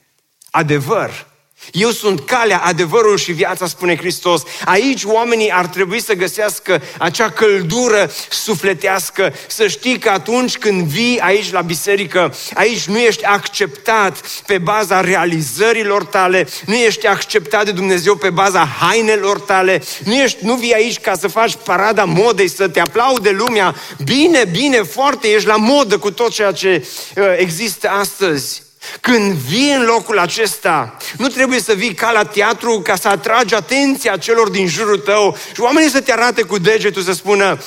adevăr, 0.52 1.28
eu 1.72 1.90
sunt 1.92 2.26
calea, 2.26 2.62
adevărul 2.64 3.18
și 3.18 3.32
viața, 3.32 3.68
spune 3.68 3.98
Hristos. 3.98 4.44
Aici 4.66 5.04
oamenii 5.04 5.52
ar 5.52 5.66
trebui 5.66 6.02
să 6.02 6.14
găsească 6.14 6.82
acea 6.98 7.30
căldură 7.30 8.12
sufletească, 8.30 9.34
să 9.48 9.68
știi 9.68 10.00
că 10.00 10.10
atunci 10.10 10.58
când 10.58 10.88
vii 10.88 11.20
aici 11.20 11.52
la 11.52 11.62
biserică, 11.62 12.36
aici 12.54 12.84
nu 12.84 12.98
ești 12.98 13.24
acceptat 13.24 14.22
pe 14.46 14.58
baza 14.58 15.02
realizărilor 15.02 16.06
tale, 16.06 16.48
nu 16.66 16.74
ești 16.74 17.08
acceptat 17.08 17.66
de 17.66 17.72
Dumnezeu 17.72 18.16
pe 18.16 18.30
baza 18.30 18.66
hainelor 18.80 19.40
tale, 19.40 19.84
nu, 20.04 20.14
ești, 20.14 20.46
nu 20.46 20.56
vii 20.56 20.74
aici 20.74 21.00
ca 21.00 21.16
să 21.16 21.28
faci 21.28 21.56
parada 21.64 22.04
modei, 22.04 22.50
să 22.50 22.68
te 22.68 22.80
aplaude 22.80 23.30
lumea. 23.30 23.76
Bine, 24.04 24.46
bine, 24.52 24.82
foarte, 24.82 25.28
ești 25.28 25.48
la 25.48 25.56
modă 25.56 25.98
cu 25.98 26.12
tot 26.12 26.32
ceea 26.32 26.52
ce 26.52 26.88
uh, 27.16 27.24
există 27.38 27.90
astăzi. 27.90 28.64
Când 29.02 29.34
vii 29.34 29.74
în 29.74 29.84
locul 29.86 30.20
acesta, 30.20 30.98
nu 31.18 31.28
trebuie 31.28 31.60
să 31.60 31.74
vii 31.74 31.94
ca 31.94 32.12
la 32.12 32.24
teatru 32.24 32.82
ca 32.84 32.96
să 32.96 33.08
atragi 33.08 33.54
atenția 33.56 34.18
celor 34.18 34.50
din 34.50 34.68
jurul 34.68 34.98
tău 34.98 35.38
și 35.54 35.62
oamenii 35.62 35.90
să 35.90 36.02
te 36.02 36.12
arate 36.12 36.42
cu 36.42 36.58
degetul 36.58 37.02
să 37.02 37.14
spună 37.14 37.58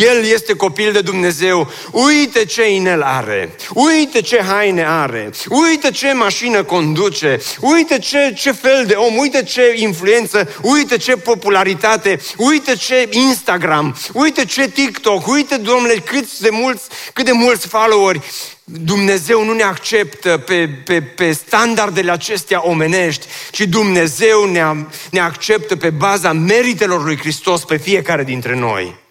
El 0.00 0.24
este 0.24 0.54
copil 0.54 0.92
de 0.92 1.00
Dumnezeu, 1.00 1.70
uite 1.90 2.44
ce 2.44 2.70
inel 2.70 3.02
are, 3.02 3.56
uite 3.74 4.20
ce 4.20 4.42
haine 4.42 4.84
are, 4.86 5.30
uite 5.48 5.90
ce 5.90 6.12
mașină 6.12 6.62
conduce, 6.62 7.40
uite 7.60 7.98
ce, 7.98 8.34
ce 8.36 8.52
fel 8.52 8.84
de 8.86 8.94
om, 8.94 9.16
uite 9.16 9.42
ce 9.42 9.72
influență, 9.76 10.48
uite 10.62 10.96
ce 10.96 11.16
popularitate, 11.16 12.20
uite 12.36 12.76
ce 12.76 13.08
Instagram, 13.10 13.96
uite 14.12 14.44
ce 14.44 14.68
TikTok, 14.68 15.26
uite, 15.26 15.56
domnule, 15.56 15.94
cât 15.94 16.38
de 16.38 16.48
mulți, 16.50 16.82
cât 17.12 17.24
de 17.24 17.32
mulți 17.32 17.66
followeri. 17.66 18.20
Dumnezeu 18.64 19.44
nu 19.44 19.52
ne 19.52 19.62
acceptă 19.62 20.38
pe, 20.38 20.68
pe, 20.68 21.02
pe 21.02 21.32
standardele 21.32 22.10
acestea 22.10 22.66
omenești, 22.66 23.26
ci 23.50 23.60
Dumnezeu 23.60 24.44
ne, 24.44 24.86
ne 25.10 25.20
acceptă 25.20 25.76
pe 25.76 25.90
baza 25.90 26.32
meritelor 26.32 27.04
lui 27.04 27.18
Hristos 27.18 27.64
pe 27.64 27.76
fiecare 27.76 28.24
dintre 28.24 28.54
noi. 28.54 29.02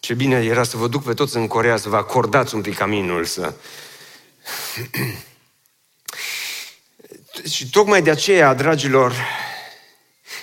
Ce 0.00 0.14
bine 0.14 0.44
era 0.44 0.64
să 0.64 0.76
vă 0.76 0.88
duc 0.88 1.02
pe 1.02 1.14
toți 1.14 1.36
în 1.36 1.46
Corea, 1.46 1.76
să 1.76 1.88
vă 1.88 1.96
acordați 1.96 2.54
un 2.54 2.60
pic 2.60 2.76
caminul, 2.76 3.24
să... 3.24 3.54
Și 7.50 7.70
tocmai 7.70 8.02
de 8.02 8.10
aceea, 8.10 8.54
dragilor, 8.54 9.14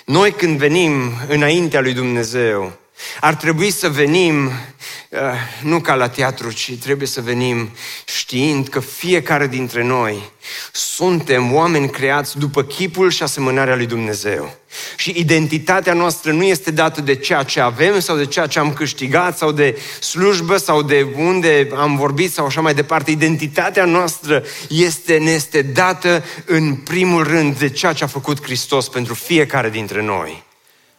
noi 0.04 0.32
când 0.32 0.58
venim 0.58 1.12
înaintea 1.28 1.80
lui 1.80 1.92
Dumnezeu, 1.92 2.78
ar 3.20 3.34
trebui 3.34 3.70
să 3.70 3.88
venim 3.88 4.46
uh, 4.46 5.20
nu 5.62 5.80
ca 5.80 5.94
la 5.94 6.08
teatru, 6.08 6.50
ci 6.50 6.76
trebuie 6.80 7.08
să 7.08 7.20
venim 7.20 7.70
știind 8.04 8.68
că 8.68 8.80
fiecare 8.80 9.46
dintre 9.46 9.82
noi 9.84 10.30
suntem 10.72 11.54
oameni 11.54 11.90
creați 11.90 12.38
după 12.38 12.62
chipul 12.62 13.10
și 13.10 13.22
asemănarea 13.22 13.76
lui 13.76 13.86
Dumnezeu. 13.86 14.56
Și 14.96 15.14
identitatea 15.16 15.92
noastră 15.92 16.32
nu 16.32 16.44
este 16.44 16.70
dată 16.70 17.00
de 17.00 17.14
ceea 17.14 17.42
ce 17.42 17.60
avem 17.60 18.00
sau 18.00 18.16
de 18.16 18.26
ceea 18.26 18.46
ce 18.46 18.58
am 18.58 18.72
câștigat 18.72 19.38
sau 19.38 19.52
de 19.52 19.78
slujbă 20.00 20.56
sau 20.56 20.82
de 20.82 21.06
unde 21.16 21.68
am 21.76 21.96
vorbit 21.96 22.32
sau 22.32 22.46
așa 22.46 22.60
mai 22.60 22.74
departe. 22.74 23.10
Identitatea 23.10 23.84
noastră 23.84 24.42
este, 24.68 25.18
ne 25.18 25.30
este 25.30 25.62
dată 25.62 26.24
în 26.44 26.74
primul 26.74 27.22
rând 27.22 27.58
de 27.58 27.68
ceea 27.68 27.92
ce 27.92 28.04
a 28.04 28.06
făcut 28.06 28.42
Hristos 28.42 28.88
pentru 28.88 29.14
fiecare 29.14 29.70
dintre 29.70 30.02
noi. 30.02 30.42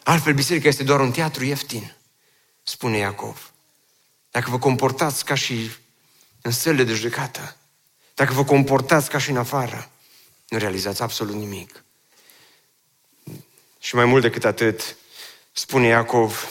Altfel, 0.04 0.34
biserica 0.34 0.68
este 0.68 0.84
doar 0.84 1.00
un 1.00 1.12
teatru 1.12 1.44
ieftin, 1.44 1.94
spune 2.62 2.96
Iacov. 2.96 3.52
Dacă 4.30 4.50
vă 4.50 4.58
comportați 4.58 5.24
ca 5.24 5.34
și 5.34 5.70
în 6.42 6.50
sălile 6.50 6.84
de 6.84 6.94
judecată, 6.94 7.56
dacă 8.14 8.32
vă 8.32 8.44
comportați 8.44 9.10
ca 9.10 9.18
și 9.18 9.30
în 9.30 9.36
afară, 9.36 9.90
nu 10.48 10.58
realizați 10.58 11.02
absolut 11.02 11.34
nimic. 11.34 11.84
Și 13.78 13.94
mai 13.94 14.04
mult 14.04 14.22
decât 14.22 14.44
atât, 14.44 14.96
spune 15.52 15.86
Iacov 15.86 16.48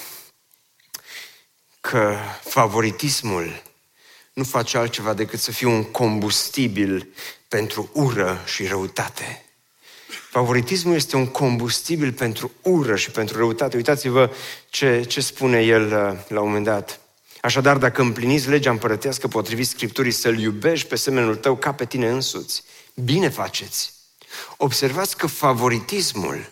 că 1.82 2.18
favoritismul 2.44 3.64
nu 4.34 4.44
face 4.44 4.78
altceva 4.78 5.14
decât 5.14 5.40
să 5.40 5.52
fie 5.52 5.68
un 5.68 5.84
combustibil 5.84 7.14
pentru 7.48 7.90
ură 7.94 8.44
și 8.46 8.68
răutate. 8.68 9.46
Favoritismul 10.34 10.96
este 10.96 11.16
un 11.16 11.28
combustibil 11.28 12.12
pentru 12.12 12.52
ură 12.62 12.96
și 12.96 13.12
pentru 13.12 13.38
răutate. 13.38 13.76
Uitați-vă 13.76 14.32
ce, 14.70 15.04
ce 15.04 15.22
spune 15.22 15.62
el 15.62 15.84
uh, 15.84 16.20
la 16.28 16.40
un 16.40 16.48
moment 16.48 16.66
dat. 16.66 17.00
Așadar, 17.42 17.78
dacă 17.78 18.02
împliniți 18.02 18.50
legea 18.50 18.70
împărătească 18.70 19.28
potrivit 19.28 19.68
Scripturii 19.68 20.12
să-L 20.12 20.40
iubești 20.40 20.88
pe 20.88 20.96
semenul 20.96 21.36
tău 21.36 21.56
ca 21.56 21.74
pe 21.74 21.86
tine 21.86 22.10
însuți, 22.10 22.64
bine 22.94 23.30
faceți. 23.30 23.94
observați 24.58 25.18
că 25.18 25.28
favoritismul 25.28 26.50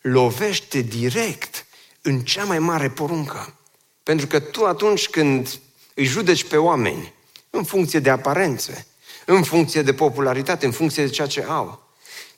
lovește 0.00 0.80
direct 0.80 1.66
în 2.02 2.20
cea 2.20 2.44
mai 2.44 2.58
mare 2.58 2.90
poruncă. 2.90 3.54
Pentru 4.02 4.26
că 4.26 4.38
tu 4.38 4.64
atunci 4.64 5.08
când 5.08 5.58
îi 5.94 6.04
judeci 6.04 6.44
pe 6.44 6.56
oameni, 6.56 7.12
în 7.50 7.64
funcție 7.64 7.98
de 7.98 8.10
aparențe, 8.10 8.86
în 9.24 9.42
funcție 9.42 9.82
de 9.82 9.94
popularitate, 9.94 10.66
în 10.66 10.72
funcție 10.72 11.04
de 11.04 11.10
ceea 11.10 11.26
ce 11.26 11.44
au, 11.48 11.83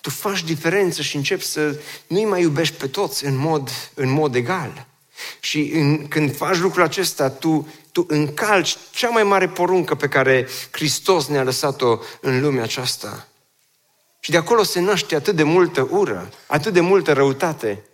tu 0.07 0.13
faci 0.13 0.45
diferență 0.45 1.03
și 1.03 1.17
începi 1.17 1.45
să 1.45 1.81
nu-i 2.07 2.25
mai 2.25 2.41
iubești 2.41 2.77
pe 2.77 2.87
toți 2.87 3.25
în 3.25 3.37
mod, 3.37 3.71
în 3.95 4.11
mod 4.11 4.35
egal. 4.35 4.87
Și 5.41 5.71
în, 5.75 6.09
când 6.09 6.37
faci 6.37 6.59
lucrul 6.59 6.83
acesta, 6.83 7.31
tu, 7.31 7.69
tu 7.93 8.07
încalci 8.09 8.77
cea 8.91 9.09
mai 9.09 9.23
mare 9.23 9.49
poruncă 9.49 9.95
pe 9.95 10.09
care 10.09 10.49
Hristos 10.71 11.27
ne-a 11.27 11.43
lăsat-o 11.43 11.99
în 12.21 12.41
lumea 12.41 12.63
aceasta. 12.63 13.29
Și 14.21 14.31
de 14.31 14.37
acolo 14.37 14.63
se 14.63 14.81
naște 14.81 15.15
atât 15.15 15.37
de 15.37 15.43
multă 15.43 15.89
ură, 15.91 16.31
atât 16.47 16.73
de 16.73 16.81
multă 16.81 17.13
răutate. 17.13 17.85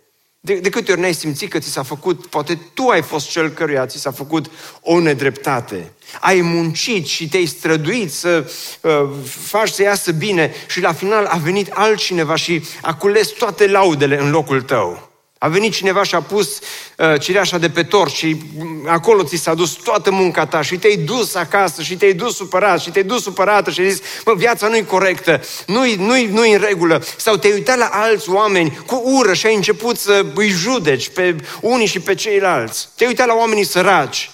De, 0.45 0.53
de 0.53 0.69
câte 0.69 0.91
ori 0.91 1.01
n-ai 1.01 1.13
simțit 1.13 1.49
că 1.49 1.59
ți 1.59 1.71
s-a 1.71 1.83
făcut, 1.83 2.25
poate 2.25 2.59
tu 2.73 2.87
ai 2.87 3.01
fost 3.01 3.29
cel 3.29 3.49
căruia 3.49 3.85
ți 3.85 3.99
s-a 3.99 4.11
făcut 4.11 4.51
o 4.81 4.99
nedreptate. 4.99 5.91
Ai 6.19 6.41
muncit 6.41 7.05
și 7.05 7.29
te-ai 7.29 7.45
străduit 7.45 8.11
să 8.11 8.51
uh, 8.81 9.09
faci 9.23 9.69
să 9.69 9.81
iasă 9.81 10.11
bine 10.11 10.53
și 10.67 10.81
la 10.81 10.93
final 10.93 11.25
a 11.25 11.37
venit 11.37 11.69
altcineva 11.71 12.35
și 12.35 12.63
a 12.81 12.95
cules 12.95 13.27
toate 13.27 13.67
laudele 13.67 14.19
în 14.19 14.29
locul 14.29 14.61
tău. 14.61 15.12
A 15.43 15.47
venit 15.47 15.73
cineva 15.73 16.03
și 16.03 16.15
a 16.15 16.21
pus 16.21 16.59
uh, 16.97 17.19
cireașa 17.19 17.57
de 17.57 17.69
pe 17.69 17.83
tort 17.83 18.13
și 18.13 18.37
mm, 18.57 18.87
acolo 18.87 19.23
ți 19.23 19.35
s-a 19.35 19.53
dus 19.53 19.71
toată 19.71 20.11
munca 20.11 20.45
ta 20.45 20.61
și 20.61 20.77
te-ai 20.77 20.95
dus 20.95 21.35
acasă 21.35 21.81
și 21.81 21.95
te-ai 21.95 22.13
dus 22.13 22.35
supărat 22.35 22.81
și 22.81 22.89
te-ai 22.89 23.05
dus 23.05 23.23
supărată 23.23 23.71
și 23.71 23.79
ai 23.79 23.89
zis, 23.89 24.01
mă, 24.25 24.33
viața 24.35 24.67
nu-i 24.67 24.85
corectă, 24.85 25.41
nu-i, 25.67 25.95
nu-i, 25.95 26.25
nu-i 26.25 26.53
în 26.53 26.59
regulă. 26.59 27.03
Sau 27.17 27.35
te-ai 27.35 27.53
uitat 27.53 27.77
la 27.77 27.89
alți 27.91 28.29
oameni 28.29 28.77
cu 28.85 29.01
ură 29.05 29.33
și 29.33 29.45
ai 29.45 29.55
început 29.55 29.97
să 29.97 30.25
îi 30.35 30.49
judeci 30.49 31.09
pe 31.09 31.35
unii 31.61 31.87
și 31.87 31.99
pe 31.99 32.15
ceilalți. 32.15 32.87
Te-ai 32.95 33.09
uitat 33.09 33.27
la 33.27 33.33
oamenii 33.35 33.65
săraci. 33.65 34.31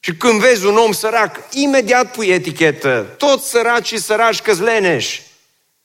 Și 0.00 0.14
când 0.14 0.40
vezi 0.40 0.66
un 0.66 0.76
om 0.76 0.92
sărac, 0.92 1.40
imediat 1.50 2.12
pui 2.12 2.26
etichetă. 2.26 3.14
Toți 3.16 3.50
săraci 3.50 3.86
și 3.86 3.98
săraci 3.98 4.40
căzleneși. 4.40 5.22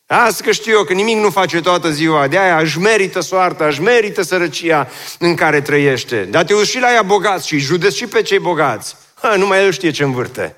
Asta 0.07 0.43
că 0.43 0.51
știu 0.51 0.73
eu 0.73 0.83
că 0.83 0.93
nimic 0.93 1.17
nu 1.17 1.29
face 1.29 1.61
toată 1.61 1.89
ziua, 1.89 2.27
de 2.27 2.39
aia 2.39 2.59
își 2.59 2.79
merită 2.79 3.19
soarta, 3.19 3.65
își 3.65 3.81
merită 3.81 4.21
sărăcia 4.21 4.87
în 5.19 5.35
care 5.35 5.61
trăiește. 5.61 6.21
Dar 6.23 6.43
te 6.43 6.53
uiți 6.53 6.69
și 6.69 6.79
la 6.79 6.93
ea 6.93 7.01
bogați 7.01 7.47
și 7.47 7.57
judeci 7.57 7.93
și 7.93 8.05
pe 8.05 8.21
cei 8.21 8.39
bogați. 8.39 8.95
Ha, 9.21 9.35
numai 9.35 9.63
el 9.63 9.71
știe 9.71 9.91
ce 9.91 10.03
învârte. 10.03 10.55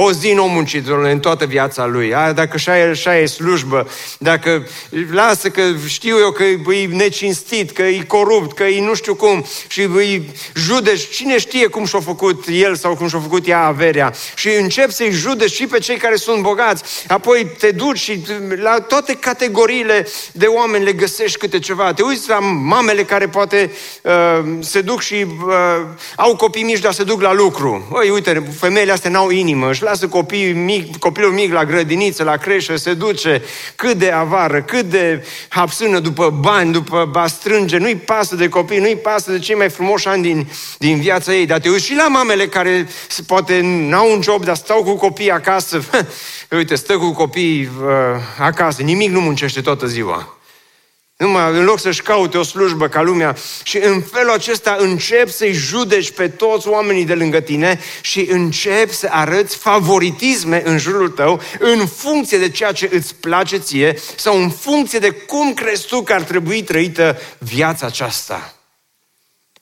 O 0.00 0.12
zi 0.12 0.32
nu 0.32 0.44
muncit 0.44 0.88
în 0.88 1.20
toată 1.20 1.44
viața 1.44 1.86
lui. 1.86 2.14
A, 2.14 2.32
dacă 2.32 2.50
așa 2.54 2.78
e, 2.78 2.88
așa 2.88 3.18
e 3.18 3.26
slujbă, 3.26 3.88
dacă 4.18 4.66
lasă 5.12 5.48
că 5.48 5.62
știu 5.86 6.18
eu 6.18 6.30
că 6.30 6.42
e 6.42 6.86
necinstit, 6.86 7.70
că 7.70 7.82
e 7.82 8.04
corupt, 8.06 8.56
că 8.56 8.64
e 8.64 8.84
nu 8.84 8.94
știu 8.94 9.14
cum 9.14 9.46
și 9.68 9.82
îi 9.82 10.30
judeci, 10.54 11.08
cine 11.08 11.38
știe 11.38 11.66
cum 11.66 11.84
și-a 11.84 12.00
făcut 12.00 12.44
el 12.50 12.76
sau 12.76 12.94
cum 12.94 13.08
și-a 13.08 13.18
făcut 13.18 13.48
ea 13.48 13.64
averea 13.64 14.12
și 14.34 14.48
încep 14.48 14.90
să-i 14.90 15.10
judeci 15.10 15.52
și 15.52 15.66
pe 15.66 15.78
cei 15.78 15.96
care 15.96 16.16
sunt 16.16 16.42
bogați, 16.42 16.82
apoi 17.08 17.46
te 17.58 17.70
duci 17.70 17.98
și 17.98 18.22
la 18.56 18.80
toate 18.80 19.14
categoriile 19.14 20.06
de 20.32 20.46
oameni 20.46 20.84
le 20.84 20.92
găsești 20.92 21.38
câte 21.38 21.58
ceva. 21.58 21.92
Te 21.92 22.02
uiți 22.02 22.28
la 22.28 22.38
mamele 22.38 23.02
care 23.02 23.28
poate 23.28 23.72
uh, 24.02 24.12
se 24.60 24.80
duc 24.80 25.00
și 25.00 25.14
uh, 25.14 25.54
au 26.16 26.36
copii 26.36 26.62
mici, 26.62 26.78
dar 26.78 26.92
se 26.92 27.04
duc 27.04 27.20
la 27.20 27.32
lucru. 27.32 27.88
Oi, 27.90 28.10
uite, 28.10 28.42
femeile 28.58 28.92
astea 28.92 29.10
n-au 29.10 29.30
inimă, 29.30 29.68
își 29.68 29.86
lasă 29.88 30.08
copii 30.08 30.52
mic, 30.52 30.96
copilul 30.96 31.32
mic 31.32 31.52
la 31.52 31.64
grădiniță, 31.64 32.22
la 32.24 32.36
creșă, 32.36 32.76
se 32.76 32.94
duce. 32.94 33.42
Cât 33.76 33.94
de 33.94 34.10
avară, 34.10 34.62
cât 34.62 34.84
de 34.84 35.26
hapsână 35.48 35.98
după 35.98 36.30
bani, 36.40 36.72
după 36.72 37.10
a 37.12 37.26
strânge, 37.26 37.76
nu-i 37.78 37.96
pasă 37.96 38.36
de 38.36 38.48
copii, 38.48 38.78
nu-i 38.78 38.96
pasă 38.96 39.30
de 39.30 39.38
cei 39.38 39.54
mai 39.54 39.68
frumoși 39.68 40.08
ani 40.08 40.22
din, 40.22 40.48
din 40.78 41.00
viața 41.00 41.34
ei, 41.34 41.46
dar 41.46 41.58
te 41.58 41.68
uiți 41.68 41.84
și 41.84 41.94
la 41.94 42.08
mamele 42.08 42.46
care 42.46 42.88
poate 43.26 43.60
n-au 43.62 44.12
un 44.12 44.22
job, 44.22 44.44
dar 44.44 44.56
stau 44.56 44.82
cu 44.82 44.96
copii 44.96 45.30
acasă, 45.30 45.84
uite, 46.56 46.74
stă 46.74 46.96
cu 46.96 47.12
copii 47.12 47.60
uh, 47.60 48.20
acasă, 48.38 48.82
nimic 48.82 49.10
nu 49.10 49.20
muncește 49.20 49.60
toată 49.60 49.86
ziua. 49.86 50.37
Numai 51.18 51.50
în 51.50 51.64
loc 51.64 51.78
să-și 51.78 52.02
caute 52.02 52.38
o 52.38 52.42
slujbă 52.42 52.88
ca 52.88 53.02
lumea 53.02 53.36
și 53.62 53.78
în 53.78 54.00
felul 54.00 54.32
acesta 54.32 54.76
încep 54.78 55.28
să-i 55.28 55.52
judeci 55.52 56.10
pe 56.10 56.28
toți 56.28 56.68
oamenii 56.68 57.04
de 57.04 57.14
lângă 57.14 57.40
tine 57.40 57.80
și 58.00 58.26
încep 58.30 58.90
să 58.90 59.08
arăți 59.10 59.56
favoritisme 59.56 60.62
în 60.64 60.78
jurul 60.78 61.08
tău 61.08 61.40
în 61.58 61.86
funcție 61.86 62.38
de 62.38 62.50
ceea 62.50 62.72
ce 62.72 62.90
îți 62.92 63.14
place 63.14 63.58
ție 63.58 63.98
sau 64.16 64.42
în 64.42 64.50
funcție 64.50 64.98
de 64.98 65.10
cum 65.10 65.54
crezi 65.54 65.86
tu 65.86 66.02
că 66.02 66.12
ar 66.12 66.22
trebui 66.22 66.62
trăită 66.62 67.18
viața 67.38 67.86
aceasta. 67.86 68.54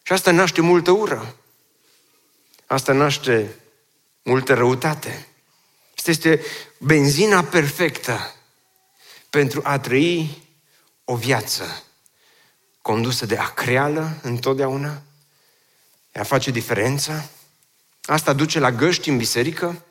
Și 0.03 0.12
asta 0.12 0.31
naște 0.31 0.61
multă 0.61 0.90
ură. 0.90 1.37
Asta 2.66 2.92
naște 2.92 3.55
multă 4.23 4.55
răutate. 4.55 5.27
Asta 5.97 6.11
este 6.11 6.40
benzina 6.79 7.42
perfectă 7.42 8.35
pentru 9.31 9.61
a 9.64 9.79
trăi 9.79 10.45
o 11.09 11.16
viață 11.16 11.83
condusă 12.83 13.27
de 13.27 13.37
acreală 13.37 14.19
întotdeauna? 14.23 15.03
Ea 16.12 16.23
face 16.23 16.51
diferența? 16.51 17.29
Asta 18.03 18.33
duce 18.33 18.59
la 18.59 18.73
găști 18.73 19.09
în 19.09 19.16
biserică? 19.16 19.85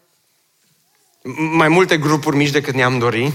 Mai 1.51 1.67
multe 1.67 1.97
grupuri 1.97 2.35
mici 2.35 2.51
decât 2.51 2.73
ne-am 2.73 2.99
dorit? 2.99 3.33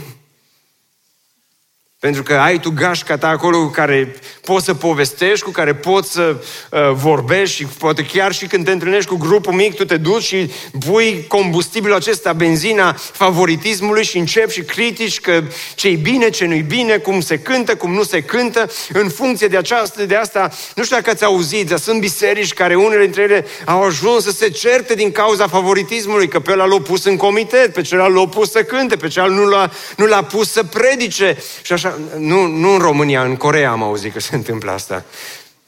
Pentru 2.01 2.23
că 2.23 2.35
ai 2.35 2.61
tu 2.61 2.71
gașca 2.71 3.17
ta 3.17 3.29
acolo 3.29 3.59
cu 3.59 3.71
care 3.71 4.15
poți 4.41 4.65
să 4.65 4.75
povestești, 4.75 5.45
cu 5.45 5.51
care 5.51 5.75
poți 5.75 6.13
să 6.13 6.37
uh, 6.71 6.91
vorbești 6.93 7.57
și 7.57 7.65
poate 7.65 8.05
chiar 8.05 8.33
și 8.33 8.47
când 8.47 8.65
te 8.65 8.71
întâlnești 8.71 9.09
cu 9.11 9.17
grupul 9.17 9.53
mic, 9.53 9.75
tu 9.75 9.85
te 9.85 9.97
duci 9.97 10.23
și 10.23 10.51
pui 10.87 11.25
combustibilul 11.29 11.97
acesta, 11.97 12.33
benzina 12.33 12.93
favoritismului 12.93 14.05
și 14.05 14.19
începi 14.19 14.53
și 14.53 14.63
critici 14.63 15.21
că 15.21 15.43
ce-i 15.75 15.97
bine, 15.97 16.31
ce 16.31 16.47
nu-i 16.47 16.63
bine, 16.63 16.97
cum 16.97 17.21
se 17.21 17.39
cântă, 17.39 17.77
cum 17.77 17.93
nu 17.93 18.03
se 18.03 18.21
cântă, 18.21 18.71
în 18.93 19.09
funcție 19.09 19.47
de 19.47 19.57
aceasta, 19.57 20.05
de 20.05 20.15
asta, 20.15 20.51
nu 20.75 20.85
știu 20.85 20.97
dacă 20.97 21.11
ați 21.11 21.25
auzit, 21.25 21.69
dar 21.69 21.79
sunt 21.79 22.01
biserici 22.01 22.53
care 22.53 22.75
unele 22.75 23.03
dintre 23.03 23.23
ele 23.23 23.47
au 23.65 23.83
ajuns 23.83 24.25
să 24.25 24.31
se 24.31 24.49
certe 24.49 24.95
din 24.95 25.13
cauza 25.13 25.49
favoritismului, 25.49 26.29
că 26.29 26.41
pe 26.41 26.53
ăla 26.53 26.65
l-au 26.65 26.81
pus 26.81 27.05
în 27.05 27.17
comitet, 27.17 27.73
pe 27.73 27.83
celălalt 27.83 28.15
l-au 28.15 28.29
pus 28.29 28.51
să 28.51 28.63
cânte, 28.63 28.97
pe 28.97 29.09
celălalt 29.09 29.39
nu 29.39 29.49
l-a, 29.49 29.71
nu 29.97 30.07
l-a 30.07 30.23
pus 30.23 30.51
să 30.51 30.63
predice. 30.63 31.37
Și 31.63 31.73
așa 31.73 31.90
nu, 32.19 32.47
nu 32.47 32.73
în 32.73 32.79
România, 32.79 33.25
în 33.25 33.37
Corea 33.37 33.71
am 33.71 33.83
auzit 33.83 34.13
că 34.13 34.21
se 34.21 34.35
întâmplă 34.35 34.71
asta. 34.71 35.05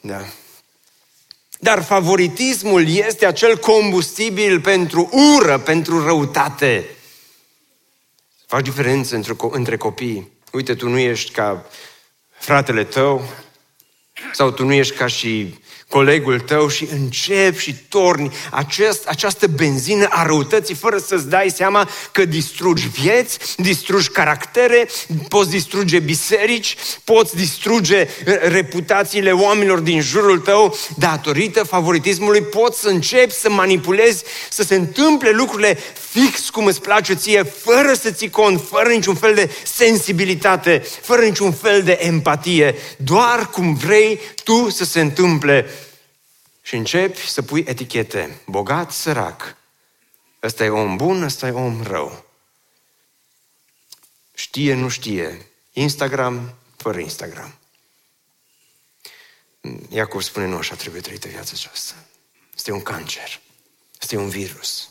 Da. 0.01 0.21
Dar 1.59 1.83
favoritismul 1.83 2.89
este 2.89 3.27
acel 3.27 3.59
combustibil 3.59 4.61
pentru 4.61 5.11
ură, 5.37 5.59
pentru 5.59 6.05
răutate. 6.05 6.89
Faci 8.47 8.65
diferență 8.65 9.15
între, 9.15 9.37
între 9.51 9.77
copii. 9.77 10.31
Uite, 10.53 10.75
tu 10.75 10.89
nu 10.89 10.99
ești 10.99 11.31
ca 11.31 11.67
fratele 12.39 12.85
tău, 12.85 13.29
sau 14.33 14.51
tu 14.51 14.65
nu 14.65 14.73
ești 14.73 14.97
ca 14.97 15.07
și 15.07 15.59
colegul 15.93 16.41
tău 16.41 16.69
și 16.69 16.89
începi 16.93 17.59
și 17.59 17.75
torni 17.89 18.33
acest, 18.51 19.07
această 19.07 19.47
benzină 19.47 20.07
a 20.11 20.23
răutății 20.27 20.75
fără 20.75 20.99
să-ți 20.99 21.29
dai 21.29 21.53
seama 21.55 21.89
că 22.13 22.25
distrugi 22.25 22.89
vieți, 22.89 23.39
distrugi 23.57 24.09
caractere, 24.09 24.89
poți 25.29 25.51
distruge 25.51 25.99
biserici, 25.99 26.77
poți 27.05 27.37
distruge 27.37 28.09
reputațiile 28.43 29.31
oamenilor 29.31 29.79
din 29.79 30.01
jurul 30.01 30.39
tău 30.39 30.77
datorită 30.99 31.65
favoritismului, 31.65 32.43
poți 32.43 32.81
să 32.81 32.89
începi 32.89 33.33
să 33.33 33.51
manipulezi, 33.51 34.25
să 34.51 34.63
se 34.63 34.75
întâmple 34.75 35.31
lucrurile 35.31 35.79
fix 36.11 36.51
cum 36.51 36.67
îți 36.67 36.81
place 36.81 37.15
ție, 37.15 37.43
fără 37.43 37.93
să 37.93 38.11
ții 38.11 38.31
cont, 38.31 38.63
fără 38.71 38.89
niciun 38.89 39.15
fel 39.15 39.35
de 39.35 39.51
sensibilitate, 39.65 40.83
fără 41.03 41.23
niciun 41.23 41.53
fel 41.53 41.83
de 41.83 41.99
empatie, 42.01 42.75
doar 42.97 43.49
cum 43.51 43.75
vrei 43.75 44.21
tu 44.45 44.71
să 44.71 44.85
se 44.85 45.01
întâmple. 45.01 45.67
Și 46.63 46.77
începi 46.77 47.29
să 47.29 47.43
pui 47.43 47.65
etichete, 47.67 48.41
bogat, 48.47 48.91
sărac. 48.91 49.57
Ăsta 50.43 50.65
e 50.65 50.69
om 50.69 50.97
bun, 50.97 51.23
ăsta 51.23 51.47
e 51.47 51.51
om 51.51 51.83
rău. 51.83 52.25
Știe, 54.35 54.75
nu 54.75 54.89
știe. 54.89 55.47
Instagram, 55.73 56.55
fără 56.77 56.99
Instagram. 56.99 57.55
Iacov 59.89 60.23
spune, 60.23 60.47
nu 60.47 60.57
așa 60.57 60.75
trebuie 60.75 61.01
trăită 61.01 61.29
viața 61.29 61.53
aceasta. 61.55 61.95
Este 62.55 62.73
un 62.73 62.83
cancer. 62.83 63.41
Este 64.01 64.17
un 64.17 64.29
virus. 64.29 64.91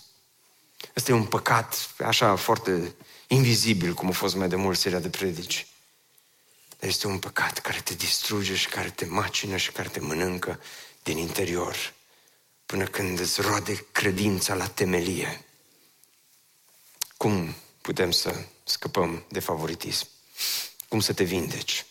Este 0.93 1.13
un 1.13 1.25
păcat 1.25 1.89
așa 1.99 2.35
foarte 2.35 2.95
invizibil, 3.27 3.93
cum 3.93 4.07
a 4.07 4.11
fost 4.11 4.35
mai 4.35 4.47
de 4.47 4.55
mult 4.55 4.77
seria 4.77 4.99
de 4.99 5.09
predici. 5.09 5.67
Dar 6.79 6.89
este 6.89 7.07
un 7.07 7.19
păcat 7.19 7.59
care 7.59 7.79
te 7.79 7.93
distruge 7.93 8.55
și 8.55 8.67
care 8.67 8.89
te 8.89 9.05
macină 9.05 9.57
și 9.57 9.71
care 9.71 9.89
te 9.89 9.99
mănâncă 9.99 10.59
din 11.03 11.17
interior 11.17 11.93
până 12.65 12.85
când 12.85 13.19
îți 13.19 13.41
roade 13.41 13.85
credința 13.91 14.53
la 14.53 14.67
temelie. 14.67 15.45
Cum 17.17 17.55
putem 17.81 18.11
să 18.11 18.45
scăpăm 18.63 19.25
de 19.29 19.39
favoritism? 19.39 20.07
cum 20.91 20.99
să 20.99 21.13
te 21.13 21.23
vindeci. 21.23 21.85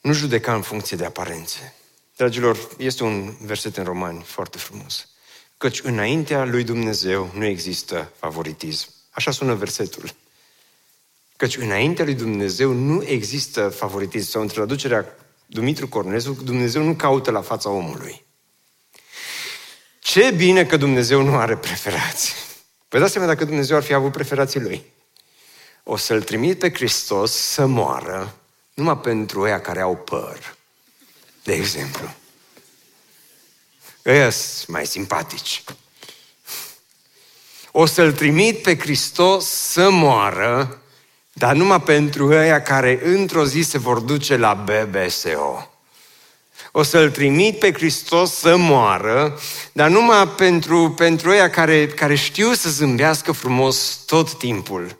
Nu 0.00 0.12
judeca 0.12 0.54
în 0.54 0.62
funcție 0.62 0.96
de 0.96 1.04
aparențe. 1.04 1.74
Dragilor, 2.16 2.68
este 2.78 3.04
un 3.04 3.36
verset 3.40 3.76
în 3.76 3.84
Romani 3.84 4.22
foarte 4.22 4.58
frumos. 4.58 5.08
Căci 5.56 5.80
înaintea 5.82 6.44
lui 6.44 6.64
Dumnezeu 6.64 7.30
nu 7.34 7.44
există 7.44 8.12
favoritism. 8.18 8.88
Așa 9.10 9.30
sună 9.30 9.54
versetul. 9.54 10.14
Căci 11.36 11.56
înaintea 11.56 12.04
lui 12.04 12.14
Dumnezeu 12.14 12.72
nu 12.72 13.04
există 13.04 13.68
favoritism. 13.68 14.30
Sau 14.30 14.42
în 14.42 14.48
traducerea 14.48 15.16
Dumitru 15.46 15.88
Cornescu, 15.88 16.32
Dumnezeu 16.32 16.82
nu 16.82 16.94
caută 16.94 17.30
la 17.30 17.42
fața 17.42 17.70
omului. 17.70 18.24
Ce 20.00 20.30
bine 20.30 20.64
că 20.64 20.76
Dumnezeu 20.76 21.22
nu 21.22 21.36
are 21.36 21.56
preferați. 21.56 22.34
Vă 22.88 22.98
dați 22.98 23.12
seama 23.12 23.26
dacă 23.26 23.44
Dumnezeu 23.44 23.76
ar 23.76 23.82
fi 23.82 23.92
avut 23.92 24.12
preferații 24.12 24.60
lui. 24.60 24.84
O 25.82 25.96
să-L 25.96 26.22
trimit 26.22 26.58
pe 26.58 26.72
Hristos 26.72 27.32
să 27.32 27.66
moară 27.66 28.36
numai 28.74 28.98
pentru 28.98 29.40
ăia 29.40 29.60
care 29.60 29.80
au 29.80 29.96
păr. 29.96 30.56
De 31.42 31.52
exemplu. 31.52 32.14
Ăia 34.06 34.30
sunt 34.30 34.66
mai 34.66 34.86
simpatici. 34.86 35.64
O 37.72 37.86
să-L 37.86 38.12
trimit 38.12 38.62
pe 38.62 38.78
Hristos 38.78 39.46
să 39.48 39.90
moară, 39.90 40.82
dar 41.38 41.54
numai 41.54 41.80
pentru 41.80 42.26
ăia 42.26 42.62
care 42.62 43.00
într-o 43.04 43.44
zi 43.44 43.60
se 43.60 43.78
vor 43.78 43.98
duce 43.98 44.36
la 44.36 44.64
BBSO. 44.64 45.70
O 46.72 46.82
să-L 46.82 47.10
trimit 47.10 47.58
pe 47.58 47.72
Hristos 47.72 48.32
să 48.32 48.56
moară, 48.56 49.38
dar 49.72 49.88
numai 49.90 50.28
pentru, 50.28 50.90
pentru 50.90 51.30
ăia 51.30 51.50
care, 51.50 51.86
care 51.86 52.14
știu 52.14 52.52
să 52.52 52.68
zâmbească 52.68 53.32
frumos 53.32 54.00
tot 54.06 54.38
timpul. 54.38 54.98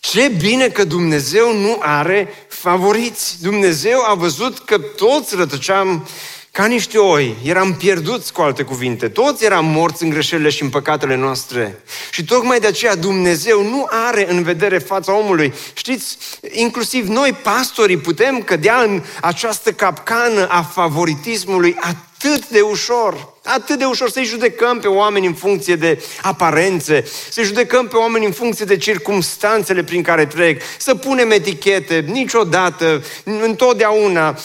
Ce 0.00 0.28
bine 0.28 0.68
că 0.68 0.84
Dumnezeu 0.84 1.58
nu 1.58 1.76
are 1.80 2.28
favoriți. 2.48 3.42
Dumnezeu 3.42 4.02
a 4.06 4.14
văzut 4.14 4.58
că 4.58 4.78
toți 4.78 5.36
rătăceam 5.36 6.08
ca 6.56 6.66
niște 6.66 6.98
oi, 6.98 7.36
eram 7.42 7.74
pierduți 7.74 8.32
cu 8.32 8.40
alte 8.40 8.62
cuvinte, 8.62 9.08
toți 9.08 9.44
eram 9.44 9.64
morți 9.66 10.02
în 10.02 10.08
greșelile 10.08 10.48
și 10.48 10.62
în 10.62 10.68
păcatele 10.68 11.16
noastre. 11.16 11.82
Și 12.10 12.24
tocmai 12.24 12.60
de 12.60 12.66
aceea 12.66 12.94
Dumnezeu 12.94 13.62
nu 13.62 13.86
are 13.90 14.30
în 14.30 14.42
vedere 14.42 14.78
fața 14.78 15.18
omului. 15.18 15.54
Știți, 15.74 16.18
inclusiv 16.50 17.08
noi, 17.08 17.32
pastorii, 17.32 17.96
putem 17.96 18.42
cădea 18.42 18.80
în 18.80 19.02
această 19.20 19.72
capcană 19.72 20.48
a 20.48 20.62
favoritismului 20.62 21.76
atât 21.80 22.05
de 22.50 22.60
ușor. 22.60 23.34
Atât 23.44 23.78
de 23.78 23.84
ușor 23.84 24.10
să-i 24.10 24.24
judecăm 24.24 24.78
pe 24.78 24.88
oameni 24.88 25.26
în 25.26 25.34
funcție 25.34 25.76
de 25.76 26.02
aparențe, 26.22 27.04
să-i 27.30 27.44
judecăm 27.44 27.88
pe 27.88 27.96
oameni 27.96 28.24
în 28.24 28.32
funcție 28.32 28.64
de 28.64 28.76
circumstanțele 28.76 29.84
prin 29.84 30.02
care 30.02 30.26
trec, 30.26 30.62
să 30.78 30.94
punem 30.94 31.30
etichete, 31.30 32.04
niciodată, 32.06 33.04
întotdeauna, 33.24 34.38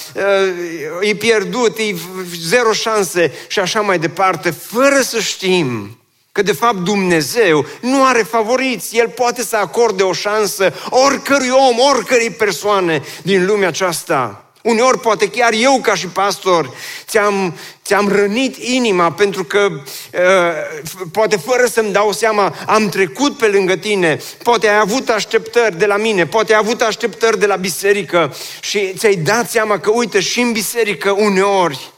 e 1.02 1.16
pierdut, 1.16 1.78
e 1.78 1.96
zero 2.42 2.72
șanse 2.72 3.34
și 3.48 3.60
așa 3.60 3.82
mai 3.82 4.00
departe, 4.00 4.50
fără 4.50 5.02
să 5.02 5.20
știm 5.20 5.96
că 6.32 6.42
de 6.42 6.52
fapt 6.52 6.78
Dumnezeu 6.78 7.66
nu 7.82 8.06
are 8.06 8.24
favoriți. 8.24 8.98
El 8.98 9.10
poate 9.10 9.44
să 9.44 9.56
acorde 9.56 10.04
o 10.04 10.14
șansă 10.14 10.74
oricărui 10.90 11.50
om, 11.50 11.80
oricărei 11.94 12.30
persoane 12.30 13.04
din 13.22 13.46
lumea 13.46 13.68
aceasta. 13.68 14.51
Uneori, 14.64 15.00
poate 15.00 15.30
chiar 15.30 15.54
eu, 15.54 15.80
ca 15.82 15.96
și 15.96 16.08
pastor, 16.08 16.74
ți-am, 17.08 17.58
ți-am 17.86 18.08
rănit 18.08 18.58
inima 18.58 19.12
pentru 19.12 19.44
că, 19.44 19.68
uh, 19.70 21.02
poate 21.12 21.36
fără 21.36 21.66
să-mi 21.66 21.92
dau 21.92 22.12
seama, 22.12 22.56
am 22.68 22.90
trecut 22.90 23.38
pe 23.38 23.48
lângă 23.48 23.76
tine. 23.76 24.20
Poate 24.44 24.68
ai 24.68 24.80
avut 24.80 25.10
așteptări 25.10 25.78
de 25.78 25.86
la 25.86 25.98
mine, 25.98 26.26
poate 26.26 26.54
ai 26.54 26.60
avut 26.60 26.82
așteptări 26.82 27.40
de 27.40 27.46
la 27.46 27.56
biserică 27.56 28.36
și 28.60 28.94
ți-ai 28.98 29.16
dat 29.16 29.50
seama 29.50 29.80
că, 29.80 29.90
uite, 29.90 30.20
și 30.20 30.40
în 30.40 30.52
biserică 30.52 31.12
uneori 31.12 31.92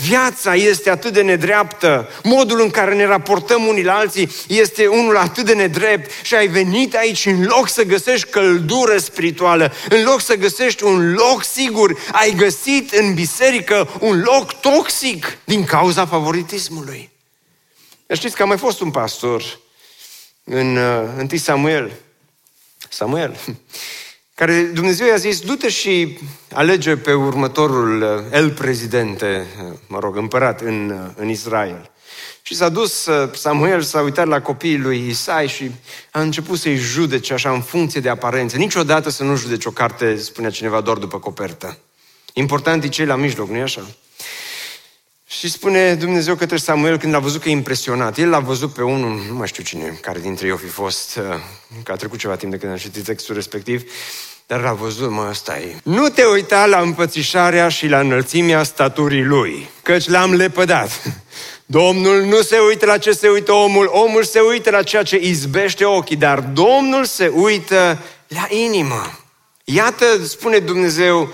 Viața 0.00 0.54
este 0.54 0.90
atât 0.90 1.12
de 1.12 1.22
nedreaptă, 1.22 2.08
modul 2.22 2.60
în 2.60 2.70
care 2.70 2.94
ne 2.94 3.04
raportăm 3.04 3.66
unii 3.66 3.84
la 3.84 3.94
alții 3.94 4.30
este 4.48 4.86
unul 4.86 5.16
atât 5.16 5.44
de 5.44 5.54
nedrept. 5.54 6.10
Și 6.22 6.34
ai 6.34 6.46
venit 6.46 6.94
aici 6.94 7.26
în 7.26 7.44
loc 7.44 7.68
să 7.68 7.82
găsești 7.82 8.28
căldură 8.28 8.98
spirituală, 8.98 9.72
în 9.88 10.02
loc 10.02 10.20
să 10.20 10.34
găsești 10.34 10.84
un 10.84 11.12
loc 11.12 11.44
sigur, 11.44 11.98
ai 12.12 12.34
găsit 12.36 12.92
în 12.92 13.14
biserică 13.14 13.88
un 14.00 14.20
loc 14.20 14.60
toxic 14.60 15.38
din 15.44 15.64
cauza 15.64 16.06
favoritismului. 16.06 17.10
Știți 18.12 18.36
că 18.36 18.42
a 18.42 18.46
mai 18.46 18.58
fost 18.58 18.80
un 18.80 18.90
pastor 18.90 19.60
în 20.44 20.76
uh, 20.76 21.28
1 21.30 21.38
Samuel, 21.38 21.92
Samuel, 22.88 23.36
care 24.40 24.62
Dumnezeu 24.62 25.06
i-a 25.06 25.16
zis, 25.16 25.40
du-te 25.40 25.68
și 25.68 26.18
alege 26.52 26.96
pe 26.96 27.12
următorul 27.12 28.02
uh, 28.02 28.08
el 28.32 28.50
prezidente, 28.50 29.46
uh, 29.64 29.72
mă 29.86 29.98
rog, 29.98 30.16
împărat 30.16 30.60
în, 30.60 30.90
uh, 30.90 31.12
în 31.16 31.28
Israel. 31.28 31.90
Și 32.42 32.54
s-a 32.54 32.68
dus 32.68 33.08
Samuel, 33.32 33.82
s-a 33.82 34.00
uitat 34.00 34.26
la 34.26 34.40
copiii 34.40 34.78
lui 34.78 35.08
Isai 35.08 35.48
și 35.48 35.70
a 36.10 36.20
început 36.20 36.58
să-i 36.58 36.76
judece 36.76 37.32
așa 37.32 37.50
în 37.50 37.60
funcție 37.60 38.00
de 38.00 38.08
aparențe. 38.08 38.56
Niciodată 38.56 39.10
să 39.10 39.24
nu 39.24 39.36
judeci 39.36 39.64
o 39.64 39.70
carte, 39.70 40.16
spunea 40.16 40.50
cineva, 40.50 40.80
doar 40.80 40.96
după 40.96 41.18
copertă. 41.18 41.78
Important 42.32 42.84
e 42.84 42.88
cei 42.88 43.06
la 43.06 43.16
mijloc, 43.16 43.48
nu-i 43.48 43.62
așa? 43.62 43.86
Și 45.26 45.50
spune 45.50 45.94
Dumnezeu 45.94 46.34
către 46.34 46.56
Samuel 46.56 46.98
când 46.98 47.12
l-a 47.12 47.18
văzut 47.18 47.42
că 47.42 47.48
e 47.48 47.52
impresionat. 47.52 48.18
El 48.18 48.28
l-a 48.28 48.40
văzut 48.40 48.72
pe 48.72 48.82
unul, 48.82 49.24
nu 49.28 49.34
mai 49.34 49.46
știu 49.46 49.62
cine, 49.62 49.98
care 50.00 50.18
dintre 50.18 50.46
ei 50.46 50.52
o 50.52 50.56
fi 50.56 50.66
fost, 50.66 51.20
că 51.82 51.92
a 51.92 51.96
trecut 51.96 52.18
ceva 52.18 52.36
timp 52.36 52.52
de 52.52 52.58
când 52.58 52.72
a 52.72 52.76
citit 52.76 53.04
textul 53.04 53.34
respectiv, 53.34 53.82
dar 54.50 54.60
l-a 54.60 54.72
văzut, 54.72 55.10
mă, 55.10 55.26
ăsta 55.28 55.58
e. 55.58 55.76
Nu 55.82 56.08
te 56.08 56.24
uita 56.24 56.66
la 56.66 56.80
împățișarea 56.80 57.68
și 57.68 57.86
la 57.86 57.98
înălțimea 58.00 58.62
staturii 58.62 59.24
lui, 59.24 59.68
căci 59.82 60.08
l-am 60.08 60.34
lepădat. 60.34 61.02
Domnul 61.66 62.22
nu 62.22 62.40
se 62.40 62.58
uită 62.68 62.86
la 62.86 62.98
ce 62.98 63.10
se 63.10 63.28
uită 63.28 63.52
omul, 63.52 63.90
omul 63.92 64.24
se 64.24 64.40
uită 64.40 64.70
la 64.70 64.82
ceea 64.82 65.02
ce 65.02 65.18
izbește 65.20 65.84
ochii, 65.84 66.16
dar 66.16 66.40
Domnul 66.40 67.04
se 67.04 67.32
uită 67.34 67.98
la 68.28 68.46
inimă. 68.48 69.18
Iată, 69.64 70.04
spune 70.24 70.58
Dumnezeu, 70.58 71.32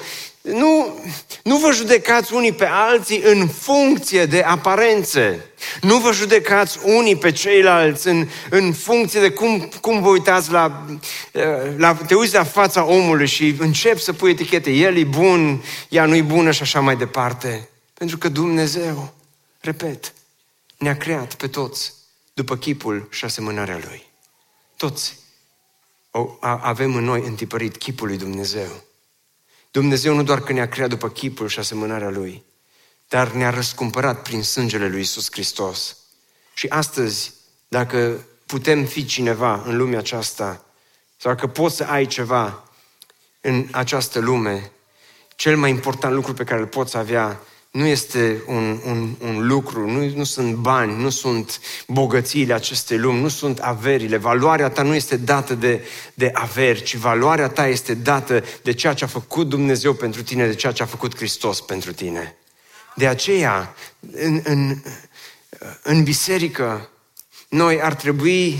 nu, 0.53 0.99
nu 1.43 1.57
vă 1.57 1.73
judecați 1.73 2.35
unii 2.35 2.53
pe 2.53 2.67
alții 2.67 3.23
în 3.23 3.49
funcție 3.49 4.27
de 4.27 4.43
aparențe. 4.43 5.45
Nu 5.81 5.99
vă 5.99 6.13
judecați 6.13 6.79
unii 6.83 7.17
pe 7.17 7.33
ceilalți 7.33 8.09
în, 8.09 8.29
în 8.51 8.73
funcție 8.73 9.21
de 9.21 9.31
cum, 9.31 9.69
cum 9.81 10.03
vă 10.03 10.09
uitați 10.09 10.51
la, 10.51 10.87
eh, 11.33 11.43
la... 11.77 11.95
Te 11.95 12.15
uiți 12.15 12.35
la 12.35 12.45
fața 12.45 12.85
omului 12.85 13.27
și 13.27 13.55
începi 13.59 14.01
să 14.01 14.13
pui 14.13 14.31
etichete. 14.31 14.71
El 14.71 14.97
e 14.97 15.05
bun, 15.05 15.65
ea 15.89 16.07
nu 16.07 16.15
e 16.15 16.23
bună 16.23 16.51
și 16.51 16.63
așa 16.63 16.81
mai 16.81 16.97
departe. 16.97 17.69
Pentru 17.95 18.19
că 18.19 18.29
Dumnezeu, 18.29 19.15
repet, 19.61 20.13
ne-a 20.79 20.97
creat 20.97 21.35
pe 21.35 21.47
toți 21.47 21.93
după 22.33 22.57
chipul 22.57 23.09
și 23.11 23.25
asemănarea 23.25 23.81
Lui. 23.85 24.07
Toți 24.77 25.19
avem 26.41 26.95
în 26.95 27.05
noi 27.05 27.23
întipărit 27.27 27.77
chipul 27.77 28.07
lui 28.07 28.17
Dumnezeu. 28.17 28.85
Dumnezeu 29.77 30.15
nu 30.15 30.23
doar 30.23 30.41
că 30.41 30.53
ne-a 30.53 30.69
creat 30.69 30.89
după 30.89 31.09
chipul 31.09 31.49
și 31.49 31.59
asemănarea 31.59 32.11
Lui, 32.11 32.45
dar 33.09 33.33
ne-a 33.33 33.51
răscumpărat 33.51 34.23
prin 34.23 34.43
sângele 34.43 34.89
Lui 34.89 35.01
Isus 35.01 35.31
Hristos. 35.31 35.97
Și 36.55 36.67
astăzi, 36.69 37.33
dacă 37.69 38.27
putem 38.47 38.85
fi 38.85 39.05
cineva 39.05 39.63
în 39.65 39.77
lumea 39.77 39.99
aceasta, 39.99 40.65
sau 41.17 41.33
dacă 41.33 41.47
poți 41.47 41.77
să 41.77 41.85
ai 41.85 42.07
ceva 42.07 42.65
în 43.41 43.69
această 43.71 44.19
lume, 44.19 44.73
cel 45.35 45.57
mai 45.57 45.71
important 45.71 46.15
lucru 46.15 46.33
pe 46.33 46.45
care 46.45 46.61
îl 46.61 46.67
poți 46.67 46.97
avea 46.97 47.41
nu 47.77 47.87
este 47.87 48.43
un, 48.47 48.81
un, 48.85 49.17
un 49.21 49.47
lucru, 49.47 49.91
nu, 49.91 50.11
nu 50.15 50.25
sunt 50.25 50.55
bani, 50.55 51.03
nu 51.03 51.11
sunt 51.11 51.61
bogățiile 51.87 52.55
acestei 52.55 52.99
lumi, 52.99 53.21
nu 53.21 53.29
sunt 53.29 53.59
averile. 53.59 54.17
Valoarea 54.17 54.69
ta 54.69 54.83
nu 54.83 54.95
este 54.95 55.17
dată 55.17 55.55
de, 55.55 55.85
de 56.15 56.31
averi, 56.35 56.83
ci 56.83 56.97
valoarea 56.97 57.49
ta 57.49 57.67
este 57.67 57.95
dată 57.95 58.45
de 58.63 58.73
ceea 58.73 58.95
ce 58.95 59.05
a 59.05 59.07
făcut 59.07 59.49
Dumnezeu 59.49 59.93
pentru 59.93 60.23
tine, 60.23 60.47
de 60.47 60.55
ceea 60.55 60.73
ce 60.73 60.83
a 60.83 60.87
făcut 60.87 61.17
Hristos 61.17 61.61
pentru 61.61 61.93
tine. 61.93 62.37
De 62.95 63.07
aceea, 63.07 63.75
în, 64.13 64.41
în, 64.45 64.83
în 65.83 66.03
biserică, 66.03 66.89
noi 67.49 67.83
ar 67.83 67.95
trebui, 67.95 68.59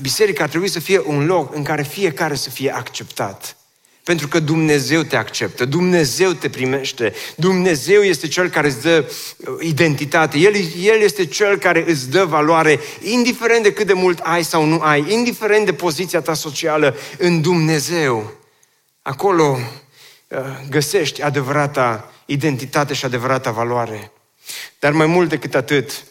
biserica 0.00 0.42
ar 0.42 0.48
trebui 0.48 0.68
să 0.68 0.80
fie 0.80 1.02
un 1.06 1.26
loc 1.26 1.54
în 1.54 1.62
care 1.62 1.82
fiecare 1.82 2.34
să 2.34 2.50
fie 2.50 2.74
acceptat. 2.74 3.56
Pentru 4.06 4.28
că 4.28 4.40
Dumnezeu 4.40 5.02
te 5.02 5.16
acceptă, 5.16 5.64
Dumnezeu 5.64 6.32
te 6.32 6.48
primește, 6.48 7.12
Dumnezeu 7.36 8.02
este 8.02 8.28
Cel 8.28 8.48
care 8.48 8.66
îți 8.66 8.82
dă 8.82 9.12
uh, 9.36 9.56
identitate, 9.60 10.38
El, 10.38 10.54
El 10.80 11.00
este 11.00 11.26
Cel 11.26 11.58
care 11.58 11.84
îți 11.86 12.10
dă 12.10 12.24
valoare, 12.24 12.80
indiferent 13.00 13.62
de 13.62 13.72
cât 13.72 13.86
de 13.86 13.92
mult 13.92 14.18
ai 14.18 14.42
sau 14.42 14.64
nu 14.64 14.80
ai, 14.80 15.12
indiferent 15.12 15.64
de 15.64 15.72
poziția 15.72 16.20
ta 16.20 16.34
socială, 16.34 16.96
în 17.18 17.40
Dumnezeu. 17.40 18.32
Acolo 19.02 19.58
uh, 20.28 20.38
găsești 20.68 21.22
adevărata 21.22 22.12
identitate 22.26 22.94
și 22.94 23.04
adevărata 23.04 23.50
valoare. 23.50 24.12
Dar 24.78 24.92
mai 24.92 25.06
mult 25.06 25.28
decât 25.28 25.54
atât, 25.54 26.04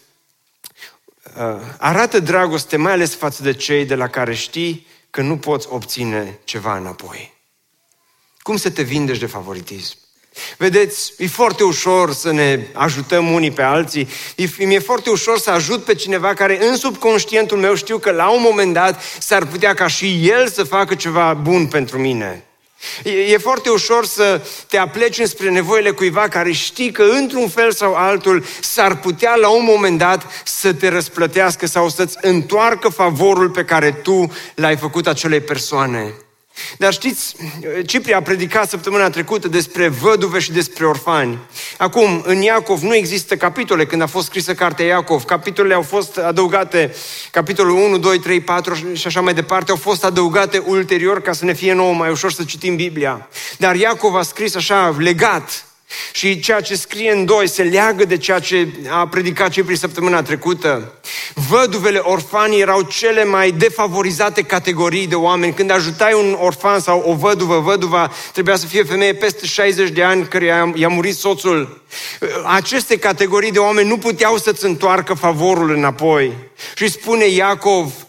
uh, 1.37 1.61
arată 1.77 2.19
dragoste 2.19 2.77
mai 2.77 2.91
ales 2.91 3.15
față 3.15 3.43
de 3.43 3.53
cei 3.53 3.85
de 3.85 3.95
la 3.95 4.07
care 4.07 4.33
știi 4.33 4.87
că 5.09 5.21
nu 5.21 5.37
poți 5.37 5.67
obține 5.69 6.39
ceva 6.43 6.77
înapoi. 6.77 7.34
Cum 8.45 8.57
să 8.57 8.69
te 8.69 8.81
vindești 8.81 9.21
de 9.21 9.29
favoritism? 9.29 9.95
Vedeți, 10.57 11.13
e 11.17 11.27
foarte 11.27 11.63
ușor 11.63 12.13
să 12.13 12.31
ne 12.31 12.67
ajutăm 12.73 13.31
unii 13.31 13.51
pe 13.51 13.61
alții. 13.61 14.07
E, 14.35 14.65
mi-e 14.65 14.79
foarte 14.79 15.09
ușor 15.09 15.39
să 15.39 15.49
ajut 15.49 15.83
pe 15.83 15.95
cineva 15.95 16.33
care 16.33 16.65
în 16.65 16.77
subconștientul 16.77 17.57
meu 17.57 17.75
știu 17.75 17.97
că 17.97 18.11
la 18.11 18.29
un 18.29 18.41
moment 18.41 18.73
dat 18.73 19.01
s-ar 19.19 19.45
putea 19.45 19.73
ca 19.73 19.87
și 19.87 20.29
el 20.29 20.47
să 20.47 20.63
facă 20.63 20.95
ceva 20.95 21.33
bun 21.33 21.67
pentru 21.67 21.97
mine. 21.97 22.45
E, 23.03 23.09
e 23.09 23.37
foarte 23.37 23.69
ușor 23.69 24.05
să 24.05 24.41
te 24.67 24.77
apleci 24.77 25.19
înspre 25.19 25.49
nevoile 25.49 25.91
cuiva 25.91 26.27
care 26.27 26.51
știi 26.51 26.91
că 26.91 27.03
într-un 27.03 27.49
fel 27.49 27.71
sau 27.71 27.95
altul 27.95 28.45
s-ar 28.61 28.97
putea 28.97 29.35
la 29.35 29.49
un 29.49 29.63
moment 29.63 29.97
dat 29.97 30.41
să 30.43 30.73
te 30.73 30.87
răsplătească 30.87 31.65
sau 31.65 31.89
să-ți 31.89 32.17
întoarcă 32.21 32.89
favorul 32.89 33.49
pe 33.49 33.65
care 33.65 33.91
tu 33.91 34.31
l-ai 34.55 34.77
făcut 34.77 35.07
acelei 35.07 35.41
persoane. 35.41 36.13
Dar 36.77 36.93
știți, 36.93 37.35
Cipri 37.85 38.13
a 38.13 38.21
predicat 38.21 38.69
săptămâna 38.69 39.09
trecută 39.09 39.47
despre 39.47 39.87
văduve 39.87 40.39
și 40.39 40.51
despre 40.51 40.85
orfani. 40.85 41.39
Acum, 41.77 42.23
în 42.25 42.41
Iacov 42.41 42.81
nu 42.81 42.95
există 42.95 43.35
capitole 43.35 43.85
când 43.85 44.01
a 44.01 44.05
fost 44.05 44.25
scrisă 44.25 44.53
cartea 44.53 44.85
Iacov. 44.85 45.23
Capitolele 45.23 45.73
au 45.73 45.81
fost 45.81 46.17
adăugate, 46.17 46.93
capitolul 47.31 47.77
1, 47.77 47.97
2, 47.97 48.19
3, 48.19 48.41
4 48.41 48.73
și 48.93 49.07
așa 49.07 49.21
mai 49.21 49.33
departe, 49.33 49.71
au 49.71 49.77
fost 49.77 50.03
adăugate 50.03 50.57
ulterior 50.57 51.21
ca 51.21 51.33
să 51.33 51.45
ne 51.45 51.53
fie 51.53 51.73
nouă 51.73 51.93
mai 51.93 52.09
ușor 52.09 52.31
să 52.31 52.43
citim 52.43 52.75
Biblia. 52.75 53.29
Dar 53.57 53.75
Iacov 53.75 54.15
a 54.15 54.21
scris 54.21 54.55
așa, 54.55 54.95
legat, 54.97 55.64
și 56.13 56.39
ceea 56.39 56.61
ce 56.61 56.75
scrie 56.75 57.11
în 57.11 57.25
doi 57.25 57.49
se 57.49 57.63
leagă 57.63 58.05
de 58.05 58.17
ceea 58.17 58.39
ce 58.39 58.67
a 58.89 59.07
predicat 59.07 59.49
Cipri 59.49 59.77
săptămâna 59.77 60.21
trecută. 60.21 60.93
Văduvele, 61.49 61.97
orfanii 61.97 62.61
erau 62.61 62.81
cele 62.81 63.23
mai 63.23 63.51
defavorizate 63.51 64.41
categorii 64.41 65.07
de 65.07 65.15
oameni. 65.15 65.53
Când 65.53 65.71
ajutai 65.71 66.13
un 66.13 66.37
orfan 66.39 66.79
sau 66.79 67.03
o 67.05 67.13
văduvă, 67.13 67.59
văduva 67.59 68.11
trebuia 68.33 68.55
să 68.55 68.65
fie 68.65 68.83
femeie 68.83 69.13
peste 69.13 69.45
60 69.45 69.89
de 69.89 70.03
ani 70.03 70.27
care 70.27 70.73
i-a 70.75 70.87
murit 70.87 71.15
soțul. 71.15 71.83
Aceste 72.45 72.97
categorii 72.97 73.51
de 73.51 73.59
oameni 73.59 73.87
nu 73.87 73.97
puteau 73.97 74.37
să-ți 74.37 74.65
întoarcă 74.65 75.13
favorul 75.13 75.69
înapoi. 75.71 76.33
Și 76.75 76.89
spune 76.89 77.27
Iacov, 77.27 78.04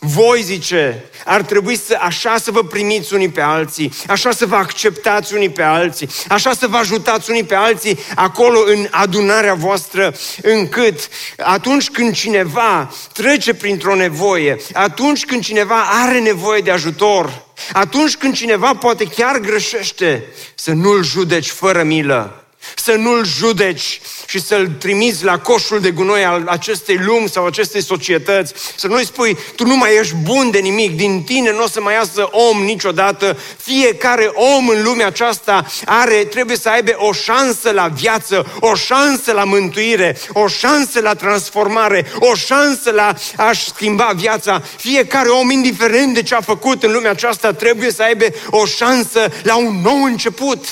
voi, 0.00 0.42
zice, 0.42 1.04
ar 1.24 1.42
trebui 1.42 1.76
să 1.76 1.98
așa 2.00 2.38
să 2.38 2.50
vă 2.50 2.62
primiți 2.62 3.14
unii 3.14 3.28
pe 3.28 3.40
alții, 3.40 3.92
așa 4.06 4.30
să 4.30 4.46
vă 4.46 4.56
acceptați 4.56 5.34
unii 5.34 5.50
pe 5.50 5.62
alții, 5.62 6.08
așa 6.28 6.52
să 6.52 6.66
vă 6.66 6.76
ajutați 6.76 7.30
unii 7.30 7.44
pe 7.44 7.54
alții 7.54 7.98
acolo 8.14 8.60
în 8.66 8.86
adunarea 8.90 9.54
voastră, 9.54 10.14
încât 10.42 11.08
atunci 11.36 11.90
când 11.90 12.14
cineva 12.14 12.94
trece 13.12 13.54
printr-o 13.54 13.94
nevoie, 13.94 14.56
atunci 14.72 15.24
când 15.24 15.42
cineva 15.42 15.82
are 16.02 16.18
nevoie 16.18 16.60
de 16.60 16.70
ajutor, 16.70 17.44
atunci 17.72 18.16
când 18.16 18.34
cineva 18.34 18.74
poate 18.74 19.04
chiar 19.04 19.38
greșește, 19.38 20.24
să 20.54 20.72
nu-l 20.72 21.04
judeci 21.04 21.48
fără 21.48 21.82
milă, 21.82 22.44
să 22.76 22.92
nu-l 22.92 23.24
judeci 23.24 24.00
și 24.26 24.40
să-l 24.40 24.68
trimiți 24.68 25.24
la 25.24 25.38
coșul 25.38 25.80
de 25.80 25.90
gunoi 25.90 26.24
al 26.24 26.44
acestei 26.46 26.96
lumi 26.96 27.28
sau 27.28 27.46
acestei 27.46 27.82
societăți, 27.82 28.52
să 28.76 28.86
nu-i 28.86 29.04
spui, 29.04 29.38
tu 29.56 29.66
nu 29.66 29.76
mai 29.76 29.96
ești 30.00 30.14
bun 30.14 30.50
de 30.50 30.58
nimic, 30.58 30.96
din 30.96 31.22
tine 31.22 31.52
nu 31.52 31.62
o 31.62 31.68
să 31.68 31.80
mai 31.80 31.94
iasă 31.94 32.28
om 32.30 32.62
niciodată, 32.62 33.38
fiecare 33.56 34.30
om 34.34 34.68
în 34.68 34.82
lumea 34.82 35.06
aceasta 35.06 35.66
are, 35.84 36.14
trebuie 36.14 36.56
să 36.56 36.68
aibă 36.68 36.92
o 36.96 37.12
șansă 37.12 37.70
la 37.70 37.88
viață, 37.88 38.52
o 38.60 38.74
șansă 38.74 39.32
la 39.32 39.44
mântuire, 39.44 40.18
o 40.32 40.46
șansă 40.46 41.00
la 41.00 41.14
transformare, 41.14 42.12
o 42.18 42.34
șansă 42.34 42.90
la 42.90 43.14
a-și 43.36 43.64
schimba 43.64 44.12
viața. 44.16 44.62
Fiecare 44.76 45.28
om, 45.28 45.50
indiferent 45.50 46.14
de 46.14 46.22
ce 46.22 46.34
a 46.34 46.40
făcut 46.40 46.82
în 46.82 46.92
lumea 46.92 47.10
aceasta, 47.10 47.52
trebuie 47.52 47.92
să 47.92 48.02
aibă 48.02 48.24
o 48.50 48.66
șansă 48.66 49.32
la 49.42 49.56
un 49.56 49.80
nou 49.82 50.02
început. 50.02 50.64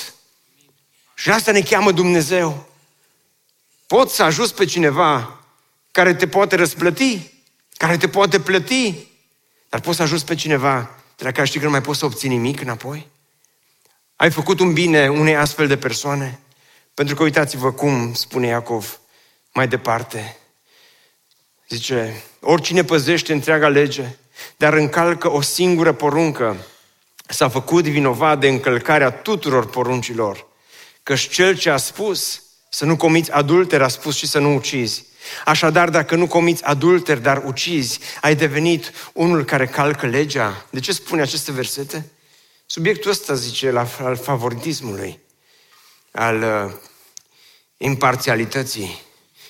Și 1.19 1.31
asta 1.31 1.53
ne 1.53 1.61
cheamă 1.61 1.93
Dumnezeu. 1.93 2.69
Poți 3.87 4.15
să 4.15 4.23
ajuți 4.23 4.55
pe 4.55 4.65
cineva 4.65 5.41
care 5.91 6.15
te 6.15 6.29
poate 6.29 6.57
răsplăti, 6.57 7.33
care 7.77 7.97
te 7.97 8.09
poate 8.09 8.41
plăti, 8.41 9.07
dar 9.69 9.81
poți 9.81 9.97
să 9.97 10.03
ajuți 10.03 10.25
pe 10.25 10.35
cineva 10.35 10.91
de 11.17 11.25
la 11.25 11.31
care 11.33 11.47
știi 11.47 11.59
că 11.59 11.65
nu 11.65 11.71
mai 11.71 11.81
poți 11.81 11.99
să 11.99 12.05
obții 12.05 12.29
nimic 12.29 12.61
înapoi? 12.61 13.09
Ai 14.17 14.31
făcut 14.31 14.61
un 14.61 14.73
bine 14.73 15.09
unei 15.09 15.37
astfel 15.37 15.67
de 15.67 15.77
persoane? 15.77 16.41
Pentru 16.95 17.15
că 17.15 17.23
uitați-vă 17.23 17.73
cum 17.73 18.15
spune 18.15 18.47
Iacov 18.47 18.99
mai 19.53 19.69
departe. 19.69 20.37
Zice, 21.69 22.23
oricine 22.41 22.85
păzește 22.85 23.33
întreaga 23.33 23.69
lege, 23.69 24.17
dar 24.57 24.73
încalcă 24.73 25.31
o 25.31 25.41
singură 25.41 25.93
poruncă, 25.93 26.57
s-a 27.29 27.49
făcut 27.49 27.85
vinovat 27.85 28.41
de 28.41 28.49
încălcarea 28.49 29.11
tuturor 29.11 29.71
poruncilor. 29.71 30.48
Căci 31.09 31.29
cel 31.29 31.57
ce 31.57 31.71
a 31.71 31.77
spus 31.77 32.43
să 32.69 32.85
nu 32.85 32.97
comiți 32.97 33.33
adulter 33.33 33.83
a 33.83 33.89
spus 33.89 34.17
și 34.17 34.27
să 34.27 34.39
nu 34.39 34.55
ucizi. 34.55 35.05
Așadar, 35.45 35.91
dacă 35.91 36.15
nu 36.15 36.27
comiți 36.27 36.65
adulter, 36.65 37.19
dar 37.19 37.43
ucizi, 37.47 37.99
ai 38.21 38.37
devenit 38.37 38.93
unul 39.13 39.45
care 39.45 39.67
calcă 39.67 40.07
legea. 40.07 40.67
De 40.71 40.81
ce 40.81 40.93
spune 40.93 41.23
aceste 41.23 41.53
versete? 41.53 42.11
Subiectul 42.67 43.11
ăsta, 43.11 43.35
zice, 43.35 43.87
al 43.99 44.17
favoritismului, 44.17 45.19
al 46.11 46.43
uh, 46.43 46.73
imparțialității, 47.77 49.03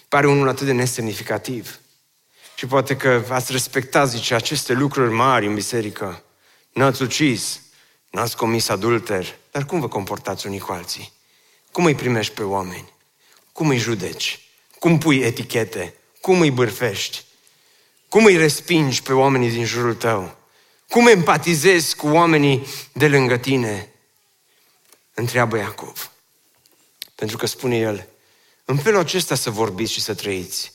pare 0.09 0.27
unul 0.27 0.49
atât 0.49 0.67
de 0.67 0.73
nesemnificativ. 0.73 1.79
Și 2.55 2.67
poate 2.67 2.97
că 2.97 3.25
ați 3.29 3.53
respectat, 3.53 4.09
zice, 4.09 4.35
aceste 4.35 4.73
lucruri 4.73 5.13
mari 5.13 5.47
în 5.47 5.55
biserică. 5.55 6.23
N-ați 6.73 7.03
ucis, 7.03 7.61
n-ați 8.11 8.37
comis 8.37 8.69
adulter, 8.69 9.39
dar 9.51 9.65
cum 9.65 9.81
vă 9.81 9.89
comportați 9.89 10.47
unii 10.47 10.59
cu 10.59 10.73
alții? 10.73 11.17
Cum 11.73 11.85
îi 11.85 11.95
primești 11.95 12.35
pe 12.35 12.43
oameni? 12.43 12.93
Cum 13.53 13.69
îi 13.69 13.79
judeci? 13.79 14.41
Cum 14.79 14.99
pui 14.99 15.19
etichete? 15.19 15.95
Cum 16.21 16.41
îi 16.41 16.51
bârfești? 16.51 17.25
Cum 18.09 18.25
îi 18.25 18.37
respingi 18.37 19.03
pe 19.03 19.13
oamenii 19.13 19.51
din 19.51 19.65
jurul 19.65 19.95
tău? 19.95 20.37
Cum 20.89 21.07
empatizezi 21.07 21.97
cu 21.97 22.07
oamenii 22.07 22.67
de 22.93 23.09
lângă 23.09 23.37
tine? 23.37 23.93
Întreabă 25.15 25.57
Iacov. 25.57 26.11
Pentru 27.15 27.37
că 27.37 27.47
spune 27.47 27.77
el, 27.77 28.09
în 28.65 28.79
felul 28.79 29.01
acesta 29.01 29.35
să 29.35 29.51
vorbiți 29.51 29.93
și 29.93 30.01
să 30.01 30.15
trăiți, 30.15 30.73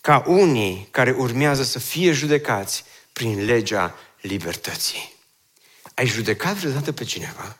ca 0.00 0.24
unii 0.26 0.88
care 0.90 1.10
urmează 1.10 1.62
să 1.62 1.78
fie 1.78 2.12
judecați 2.12 2.84
prin 3.12 3.44
legea 3.44 3.94
libertății. 4.20 5.12
Ai 5.94 6.06
judecat 6.06 6.54
vreodată 6.54 6.92
pe 6.92 7.04
cineva? 7.04 7.58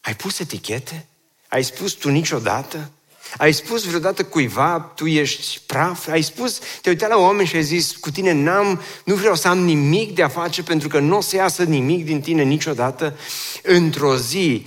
Ai 0.00 0.16
pus 0.16 0.38
etichete? 0.38 1.06
Ai 1.52 1.64
spus 1.64 1.92
tu 1.92 2.08
niciodată? 2.08 2.90
Ai 3.36 3.52
spus 3.52 3.84
vreodată 3.84 4.24
cuiva, 4.24 4.80
tu 4.80 5.06
ești 5.06 5.60
praf? 5.66 6.08
Ai 6.08 6.22
spus, 6.22 6.58
te-ai 6.58 6.94
uitat 6.94 7.08
la 7.08 7.16
oameni 7.16 7.48
și 7.48 7.56
ai 7.56 7.62
zis, 7.62 7.96
cu 7.96 8.10
tine 8.10 8.32
n-am, 8.32 8.82
nu 9.04 9.14
vreau 9.14 9.34
să 9.34 9.48
am 9.48 9.58
nimic 9.58 10.14
de 10.14 10.22
a 10.22 10.28
face 10.28 10.62
pentru 10.62 10.88
că 10.88 10.98
nu 10.98 11.16
o 11.16 11.20
să 11.20 11.36
iasă 11.36 11.62
nimic 11.62 12.04
din 12.04 12.20
tine 12.20 12.42
niciodată? 12.42 13.18
Într-o 13.62 14.16
zi, 14.16 14.66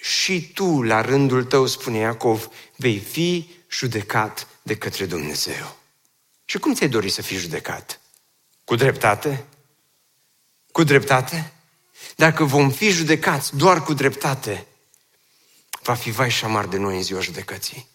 și 0.00 0.50
tu, 0.54 0.82
la 0.82 1.00
rândul 1.00 1.44
tău, 1.44 1.66
spune 1.66 1.98
Iacov, 1.98 2.48
vei 2.76 2.98
fi 2.98 3.50
judecat 3.70 4.46
de 4.62 4.76
către 4.76 5.06
Dumnezeu. 5.06 5.76
Și 6.44 6.58
cum 6.58 6.74
ți-ai 6.74 6.88
dori 6.88 7.08
să 7.10 7.22
fii 7.22 7.36
judecat? 7.36 8.00
Cu 8.64 8.74
dreptate? 8.74 9.44
Cu 10.72 10.82
dreptate? 10.82 11.52
Dacă 12.16 12.44
vom 12.44 12.70
fi 12.70 12.90
judecați 12.90 13.56
doar 13.56 13.82
cu 13.82 13.94
dreptate, 13.94 14.66
va 15.86 15.94
fi 15.94 16.10
vai 16.10 16.30
și 16.30 16.36
șamar 16.36 16.66
de 16.66 16.76
noi 16.76 16.96
în 16.96 17.02
ziua 17.02 17.20
judecății. 17.20 17.86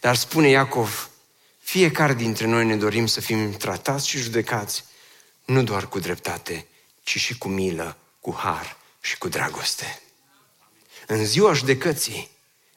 Dar 0.00 0.16
spune 0.16 0.48
Iacov, 0.48 1.10
fiecare 1.58 2.14
dintre 2.14 2.46
noi 2.46 2.64
ne 2.64 2.76
dorim 2.76 3.06
să 3.06 3.20
fim 3.20 3.52
tratați 3.52 4.08
și 4.08 4.18
judecați, 4.18 4.84
nu 5.44 5.62
doar 5.62 5.88
cu 5.88 5.98
dreptate, 5.98 6.66
ci 7.02 7.18
și 7.18 7.38
cu 7.38 7.48
milă, 7.48 7.96
cu 8.20 8.34
har 8.38 8.76
și 9.00 9.18
cu 9.18 9.28
dragoste. 9.28 10.00
În 11.06 11.24
ziua 11.24 11.52
judecății 11.52 12.30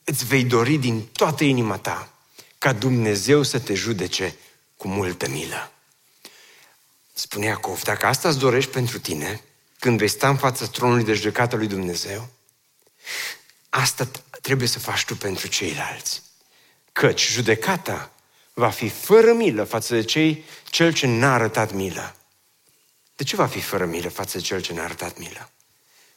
îți 0.03 0.26
vei 0.26 0.43
dori 0.43 0.78
din 0.78 1.05
toată 1.05 1.43
inima 1.43 1.78
ta 1.78 2.14
ca 2.58 2.74
Dumnezeu 2.74 3.43
să 3.43 3.60
te 3.60 3.74
judece 3.74 4.36
cu 4.78 4.88
multă 4.88 5.28
milă. 5.28 5.72
Spune 7.14 7.45
Iacov, 7.45 7.82
dacă 7.82 8.05
asta 8.05 8.30
îți 8.30 8.38
dorești 8.38 8.72
pentru 8.72 8.99
tine, 8.99 9.41
când 9.80 9.97
vei 9.97 10.08
sta 10.08 10.30
în 10.30 10.38
fața 10.38 10.66
tronului 10.66 11.03
de 11.03 11.14
judecată 11.14 11.55
lui 11.55 11.68
Dumnezeu, 11.68 12.30
asta 13.70 14.08
trebuie 14.47 14.67
să 14.67 14.79
faci 14.79 15.05
tu 15.05 15.15
pentru 15.15 15.47
ceilalți. 15.47 16.21
Căci 16.91 17.27
judecata 17.27 18.11
va 18.53 18.69
fi 18.69 18.89
fără 18.89 19.33
milă 19.33 19.63
față 19.63 19.95
de 19.95 20.03
cei, 20.03 20.43
cel 20.69 20.93
ce 20.93 21.07
n-a 21.07 21.33
arătat 21.33 21.73
milă. 21.73 22.15
De 23.15 23.23
ce 23.23 23.35
va 23.35 23.47
fi 23.47 23.61
fără 23.61 23.85
milă 23.85 24.09
față 24.09 24.37
de 24.37 24.43
cel 24.43 24.61
ce 24.61 24.73
n-a 24.73 24.83
arătat 24.83 25.17
milă? 25.17 25.51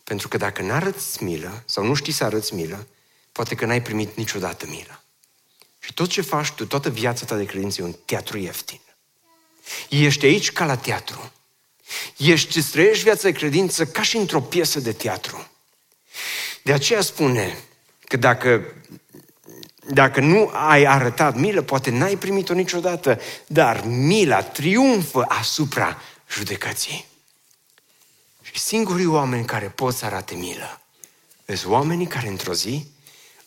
Pentru 0.05 0.29
că 0.29 0.37
dacă 0.37 0.63
n-arăți 0.63 1.23
milă 1.23 1.63
sau 1.67 1.85
nu 1.85 1.95
știi 1.95 2.13
să 2.13 2.25
arăți 2.25 2.55
milă, 2.55 2.87
poate 3.33 3.55
că 3.55 3.67
n-ai 3.67 3.83
primit 3.83 4.17
niciodată 4.17 4.67
milă. 4.67 5.03
Și 5.79 5.95
tot 5.95 6.09
ce 6.09 6.21
faci 6.21 6.51
tu, 6.51 6.67
toată 6.67 6.91
viața 6.91 7.25
ta 7.25 7.37
de 7.37 7.45
credință 7.45 7.81
e 7.81 7.85
un 7.85 7.97
teatru 8.05 8.39
ieftin. 8.39 8.81
Ești 9.89 10.25
aici 10.25 10.53
ca 10.53 10.65
la 10.65 10.77
teatru. 10.77 11.33
Ești, 12.17 12.59
îți 12.59 12.71
trăiești 12.71 13.03
viața 13.03 13.23
de 13.23 13.39
credință 13.39 13.87
ca 13.87 14.03
și 14.03 14.17
într-o 14.17 14.41
piesă 14.41 14.81
de 14.81 14.93
teatru. 14.93 15.51
De 16.63 16.73
aceea 16.73 17.01
spune 17.01 17.65
că 18.11 18.17
dacă, 18.17 18.63
dacă 19.87 20.21
nu 20.21 20.51
ai 20.53 20.85
arătat 20.85 21.37
milă, 21.37 21.63
poate 21.63 21.91
n-ai 21.91 22.17
primit-o 22.17 22.55
niciodată, 22.55 23.21
dar 23.47 23.85
mila 23.85 24.43
triumfă 24.43 25.25
asupra 25.29 25.99
judecății. 26.31 27.07
Și 28.43 28.59
singurii 28.59 29.07
oameni 29.07 29.45
care 29.45 29.67
pot 29.67 29.95
să 29.95 30.05
arate 30.05 30.35
milă 30.35 30.81
sunt 31.57 31.73
oamenii 31.73 32.07
care 32.07 32.29
într-o 32.29 32.55
zi 32.55 32.87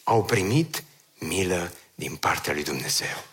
au 0.04 0.24
primit 0.24 0.84
milă 1.20 1.72
din 1.96 2.16
partea 2.16 2.54
lui 2.54 2.64
Dumnezeu. 2.64 3.24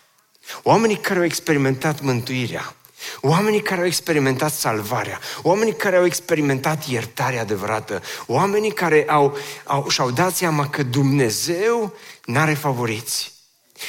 Oamenii 0.63 0.97
care 0.97 1.19
au 1.19 1.25
experimentat 1.25 2.01
mântuirea, 2.01 2.75
oamenii 3.21 3.61
care 3.61 3.79
au 3.79 3.85
experimentat 3.85 4.53
salvarea, 4.53 5.19
oamenii 5.41 5.75
care 5.75 5.95
au 5.95 6.05
experimentat 6.05 6.87
iertarea 6.87 7.41
adevărată, 7.41 8.01
oamenii 8.25 8.71
care 8.71 9.05
au, 9.07 9.37
au, 9.63 9.89
și-au 9.89 10.11
dat 10.11 10.35
seama 10.35 10.69
că 10.69 10.83
Dumnezeu 10.83 11.93
n-are 12.25 12.53
favoriți. 12.53 13.33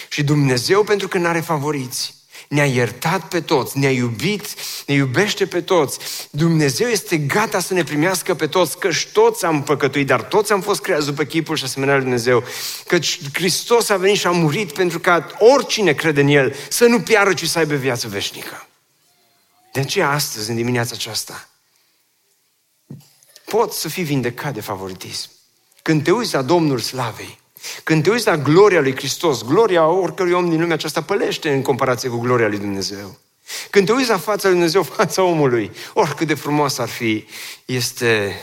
Și 0.09 0.23
Dumnezeu, 0.23 0.83
pentru 0.83 1.09
că 1.09 1.19
n-are 1.19 1.41
favoriți, 1.41 2.15
ne-a 2.49 2.65
iertat 2.65 3.29
pe 3.29 3.41
toți, 3.41 3.79
ne-a 3.79 3.91
iubit, 3.91 4.47
ne 4.87 4.95
iubește 4.95 5.47
pe 5.47 5.61
toți. 5.61 5.99
Dumnezeu 6.31 6.89
este 6.89 7.17
gata 7.17 7.61
să 7.61 7.75
ne 7.75 7.85
primească 7.85 8.35
pe 8.35 8.47
toți, 8.47 8.79
căci 8.79 9.07
toți 9.13 9.45
am 9.45 9.63
păcătuit, 9.63 10.07
dar 10.07 10.23
toți 10.23 10.53
am 10.53 10.61
fost 10.61 10.81
creați 10.81 11.07
după 11.07 11.23
chipul 11.25 11.57
și 11.57 11.65
asemenea 11.65 11.95
lui 11.95 12.03
Dumnezeu. 12.03 12.45
Căci 12.87 13.21
Hristos 13.33 13.89
a 13.89 13.97
venit 13.97 14.19
și 14.19 14.27
a 14.27 14.31
murit 14.31 14.73
pentru 14.73 15.01
ca 15.01 15.27
oricine 15.39 15.93
crede 15.93 16.21
în 16.21 16.29
El 16.29 16.55
să 16.69 16.85
nu 16.85 17.01
piară, 17.01 17.33
ci 17.33 17.47
să 17.47 17.59
aibă 17.59 17.75
viață 17.75 18.09
veșnică. 18.09 18.67
De 19.73 19.81
aceea 19.81 20.11
astăzi, 20.11 20.51
în 20.51 20.57
dimineața 20.57 20.91
aceasta, 20.95 21.49
poți 23.45 23.81
să 23.81 23.89
fii 23.89 24.05
vindecat 24.05 24.55
de 24.55 24.61
favoritism. 24.61 25.31
Când 25.83 26.05
te 26.05 26.11
uiți 26.11 26.35
la 26.35 26.43
Domnul 26.43 26.79
Slavei, 26.79 27.41
când 27.85 28.03
te 28.03 28.11
uiți 28.11 28.27
la 28.27 28.37
gloria 28.37 28.81
lui 28.81 28.97
Hristos, 28.97 29.43
gloria 29.43 29.87
oricărui 29.87 30.33
om 30.33 30.49
din 30.49 30.61
lumea 30.61 30.75
aceasta 30.75 31.03
pălește 31.03 31.53
în 31.53 31.63
comparație 31.63 32.09
cu 32.09 32.19
gloria 32.19 32.49
lui 32.49 32.59
Dumnezeu. 32.59 33.19
Când 33.71 33.87
te 33.87 33.93
uiți 33.93 34.09
la 34.09 34.19
fața 34.19 34.49
lui 34.49 34.57
Dumnezeu, 34.57 34.83
fața 34.97 35.23
omului, 35.23 35.71
oricât 35.93 36.27
de 36.27 36.35
frumos 36.35 36.79
ar 36.79 36.89
fi, 36.89 37.27
este 37.65 38.41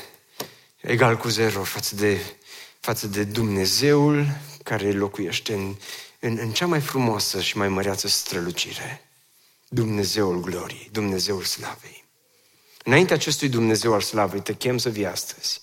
egal 0.82 1.18
cu 1.18 1.30
zero 1.30 1.64
față 1.64 1.96
de, 1.96 2.20
față 2.80 3.08
de 3.08 3.24
Dumnezeul 3.24 4.28
care 4.64 4.92
locuiește 4.92 5.54
în, 5.54 5.76
în, 6.20 6.38
în 6.42 6.52
cea 6.52 6.66
mai 6.66 6.80
frumoasă 6.80 7.42
și 7.42 7.58
mai 7.58 7.68
măreață 7.68 8.08
strălucire. 8.08 9.09
Dumnezeul 9.70 10.39
gloriei, 10.39 10.89
Dumnezeul 10.91 11.43
slavei. 11.43 12.05
Înainte 12.84 13.13
acestui 13.13 13.49
Dumnezeu 13.49 13.93
al 13.93 14.01
slavei, 14.01 14.41
te 14.41 14.53
chem 14.53 14.78
să 14.78 14.89
vii 14.89 15.05
astăzi. 15.05 15.61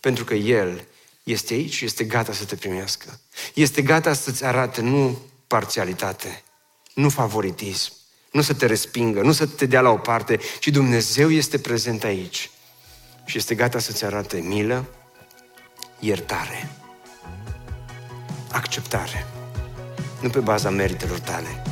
Pentru 0.00 0.24
că 0.24 0.34
El 0.34 0.86
este 1.22 1.54
aici 1.54 1.72
și 1.72 1.84
este 1.84 2.04
gata 2.04 2.32
să 2.32 2.44
te 2.44 2.56
primească. 2.56 3.20
Este 3.54 3.82
gata 3.82 4.12
să-ți 4.12 4.44
arate 4.44 4.80
nu 4.80 5.18
parțialitate, 5.46 6.42
nu 6.94 7.08
favoritism, 7.08 7.92
nu 8.32 8.40
să 8.40 8.54
te 8.54 8.66
respingă, 8.66 9.20
nu 9.20 9.32
să 9.32 9.46
te 9.46 9.66
dea 9.66 9.80
la 9.80 9.90
o 9.90 9.96
parte, 9.96 10.40
ci 10.60 10.68
Dumnezeu 10.68 11.30
este 11.30 11.58
prezent 11.58 12.04
aici 12.04 12.50
și 13.24 13.38
este 13.38 13.54
gata 13.54 13.78
să-ți 13.78 14.04
arate 14.04 14.40
milă, 14.40 14.84
iertare, 15.98 16.70
acceptare. 18.50 19.26
Nu 20.20 20.30
pe 20.30 20.40
baza 20.40 20.70
meritelor 20.70 21.18
tale, 21.18 21.62
ci 21.66 21.71